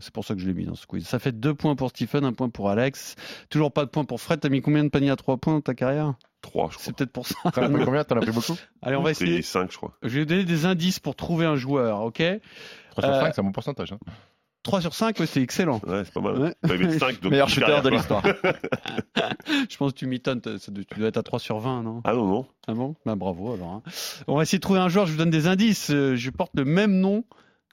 [0.00, 1.06] C'est pour ça que je l'ai mis dans ce quiz.
[1.06, 3.14] Ça fait deux points pour Stephen, un point pour Alex.
[3.50, 4.40] Toujours pas de points pour Fred.
[4.40, 6.14] T'as mis combien de paniers à trois points dans ta carrière?
[6.44, 6.84] 3, je crois.
[6.84, 7.34] C'est peut-être pour ça.
[7.52, 8.04] T'en as pris combien?
[8.04, 8.56] T'en as pris beaucoup?
[8.82, 9.42] Allez, on va essayer.
[9.42, 9.92] 5, je crois.
[10.02, 12.22] Je vais donner des indices pour trouver un joueur, ok?
[12.92, 13.92] 3 sur Euh, 5, c'est un bon pourcentage.
[13.92, 13.98] hein.
[14.62, 15.78] 3 sur 5, ouais, c'est excellent.
[15.86, 16.38] Ouais, c'est pas mal.
[16.38, 16.54] Ouais.
[16.64, 18.22] Il met 5, donc Meilleur shooter de l'histoire.
[19.70, 22.00] Je pense que tu m'étonnes, t'as- tu dois être à 3 sur 20, non?
[22.04, 22.46] Ah non, non.
[22.66, 22.94] Ah bon?
[23.04, 23.68] Bah bravo alors.
[23.74, 23.82] hein.
[24.26, 25.90] On va essayer de trouver un joueur, je vous donne des indices.
[25.90, 27.24] Euh, Je porte le même nom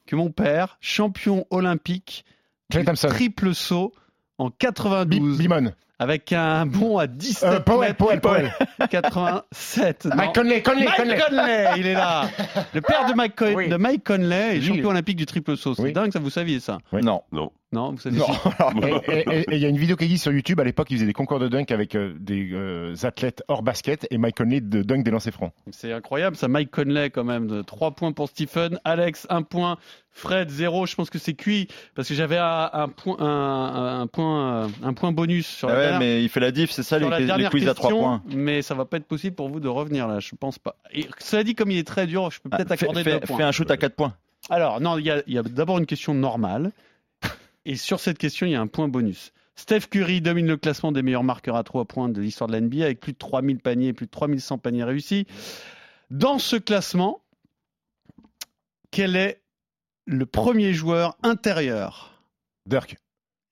[0.05, 2.25] que mon père, champion olympique
[2.69, 3.07] Clay du Thompson.
[3.09, 3.93] triple saut
[4.41, 5.71] en Bi- 92 Bimon.
[5.99, 7.97] avec un bond à 17 Euh, Powell, mètres.
[7.97, 8.51] Powell, Powell.
[8.89, 10.05] 87.
[10.05, 10.15] non.
[10.15, 11.19] Mike Conley, Conley, Mike Conley.
[11.29, 12.23] Conley, il est là.
[12.73, 13.69] Le père de Mike, Con- Oui.
[13.69, 15.73] de Mike Conley est champion olympique du triple saut.
[15.75, 15.93] C'est Oui.
[15.93, 17.01] dingue, ça vous saviez ça Oui.
[17.03, 17.21] Non.
[17.31, 17.51] Non.
[17.73, 18.27] Non, vous saviez Non.
[19.07, 20.59] Et il y a une vidéo qui existe sur YouTube.
[20.59, 24.05] À l'époque, ils faisaient des concours de dunk avec euh, des euh, athlètes hors basket
[24.11, 25.53] et Mike Conley de dunk des lancers francs.
[25.71, 26.47] C'est incroyable, ça.
[26.49, 27.63] Mike Conley, quand même.
[27.65, 28.79] 3 points pour Stephen.
[28.83, 29.77] Alex, 1 point.
[30.13, 30.85] Fred, 0.
[30.85, 34.93] Je pense que c'est cuit parce que j'avais un, un point, un, un point, un
[34.93, 37.07] point bonus sur Ah la ouais, dernière, mais il fait la diff, c'est ça, les,
[37.07, 38.21] la les dernière quiz à 3 question, points.
[38.35, 40.19] Mais ça va pas être possible pour vous de revenir là.
[40.19, 40.75] Je pense pas.
[40.93, 43.13] Et cela dit, comme il est très dur, je peux Ah, peut-être fais, accorder fais-
[43.13, 43.37] deux points.
[43.37, 44.13] fais un shoot à 4 points.
[44.49, 46.71] Alors, non, il y a, il y a d'abord une question normale.
[47.65, 49.33] Et sur cette question, il y a un point bonus.
[49.55, 52.61] Steph Curry domine le classement des meilleurs marqueurs à 3 points de l'histoire de la
[52.61, 55.27] NBA avec plus de 3000 paniers, plus de 3100 paniers réussis.
[56.09, 57.21] Dans ce classement,
[58.89, 59.41] quel est
[60.05, 62.23] le premier joueur intérieur?
[62.65, 62.97] Dirk.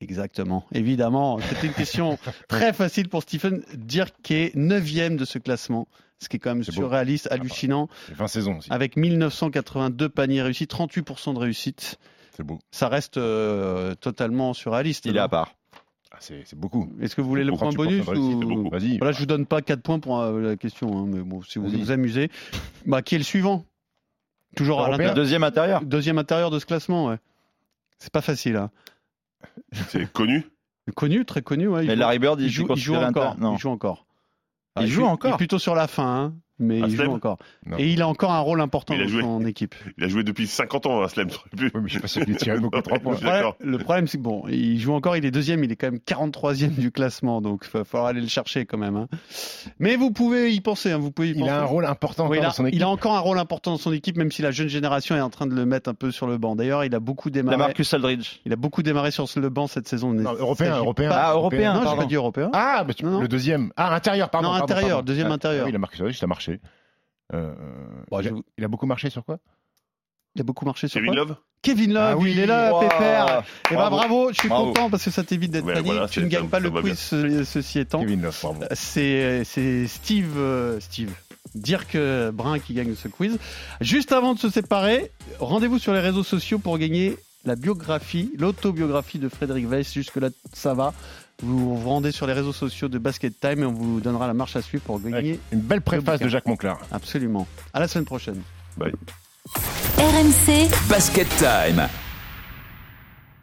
[0.01, 1.39] Exactement, évidemment.
[1.39, 3.63] C'était une question très facile pour Stephen.
[3.75, 5.87] Dirk qui est 9 de ce classement,
[6.19, 6.81] ce qui est quand même C'est beau.
[6.83, 8.71] surréaliste, hallucinant, fait 20 saisons aussi.
[8.71, 11.99] avec 1982 paniers réussis, 38% de réussite
[12.39, 12.57] C'est beau.
[12.71, 15.05] ça reste euh, totalement surréaliste.
[15.05, 15.55] Il est à part.
[16.11, 16.89] Ah, c'est beaucoup.
[17.01, 18.69] Est-ce que vous voulez le point 38% bonus ou...
[18.69, 18.97] Vas-y.
[18.97, 21.59] Voilà, je vous donne pas 4 points pour euh, la question, hein, mais bon, si
[21.59, 21.81] vous Vas-y.
[21.81, 22.31] vous amusez.
[22.85, 23.65] Bah, qui est le suivant?
[24.55, 25.15] Toujours à l'intérieur.
[25.15, 25.81] Deuxième intérieur.
[25.83, 27.17] Deuxième intérieur de ce classement, ouais.
[27.97, 28.71] C'est pas facile, hein.
[29.89, 30.45] C'est connu?
[30.95, 31.83] Connu, très connu, ouais.
[31.85, 33.37] Mais joue- Larry Bird, il, il joue, il joue encore.
[33.37, 33.55] Non.
[33.55, 34.05] Il joue encore.
[34.79, 37.37] Il joue est- encore est plutôt sur la fin, hein, mais il joue encore.
[37.65, 37.77] Non.
[37.77, 39.21] Et il a encore un rôle important Il a dans joué.
[39.21, 39.75] son équipe.
[39.97, 41.71] Il a joué depuis 50 ans à Slam, j'aurais pu.
[41.75, 43.13] Oui, mais je suis pas tiré beaucoup de 3 points.
[43.13, 43.55] Je suis d'accord.
[43.59, 45.99] Le problème, c'est que bon, il joue encore, il est deuxième, il est quand même
[46.05, 48.95] 43e du classement, donc il va falloir aller le chercher quand même.
[48.95, 49.07] hein.
[49.79, 51.51] Mais vous pouvez y penser, hein, vous pouvez y Il penser.
[51.51, 52.79] a un rôle important Oui, il, a, dans son équipe.
[52.79, 55.21] il a encore un rôle important dans son équipe, même si la jeune génération est
[55.21, 56.55] en train de le mettre un peu sur le banc.
[56.55, 57.57] D'ailleurs, il a beaucoup La démarré.
[57.57, 58.39] Marcus Aldridge.
[58.45, 60.11] Il a beaucoup démarré sur le banc cette saison.
[60.13, 61.09] Non, européen, européen.
[61.09, 62.01] pas- Ah, européen, Non, je pardon.
[62.01, 62.49] pas dit européen.
[62.53, 63.21] Ah, bah, tu- Non, non.
[63.21, 63.71] le deuxième.
[63.77, 64.49] Ah, intérieur, pardon.
[64.49, 65.03] Non, intérieur, pardon.
[65.05, 65.65] deuxième Ah, intérieur.
[65.65, 66.48] oui, il a marqué sur la liste, il a marché.
[67.33, 67.53] Euh,
[68.09, 69.37] Bon, il, je a, vous- il a beaucoup marché sur quoi?
[70.35, 71.23] Il a beaucoup marché sur Kevin quoi?
[71.25, 71.35] Love?
[71.61, 72.79] Kevin Love, Ah oui, il est là, Wow.
[72.81, 73.43] Pépère.
[73.71, 73.95] Et bah Bravo.
[73.97, 74.67] bravo, je suis Bravo.
[74.67, 75.85] content parce que ça t'évite d'être panique.
[75.85, 77.99] voilà, tu ne gagnes pas le quiz, ce- ceci étant.
[77.99, 78.63] Kevin Love, bravo.
[78.71, 81.11] C'est c'est Steve, euh, Steve,
[81.55, 83.37] Dirk euh, Brun qui gagne ce quiz.
[83.81, 89.19] Juste avant de se séparer, rendez-vous sur les réseaux sociaux pour gagner la biographie, l'autobiographie
[89.19, 89.93] de Frédéric Weiss.
[89.93, 90.93] Jusque-là, ça va.
[91.41, 94.33] Vous vous rendez sur les réseaux sociaux de Basket Time et on vous donnera la
[94.33, 95.17] marche à suivre pour gagner.
[95.17, 96.79] Avec Une belle préface de Jacques Monclar.
[96.91, 97.47] Absolument.
[97.73, 98.41] À la semaine prochaine.
[99.97, 101.87] RMC Basket Time.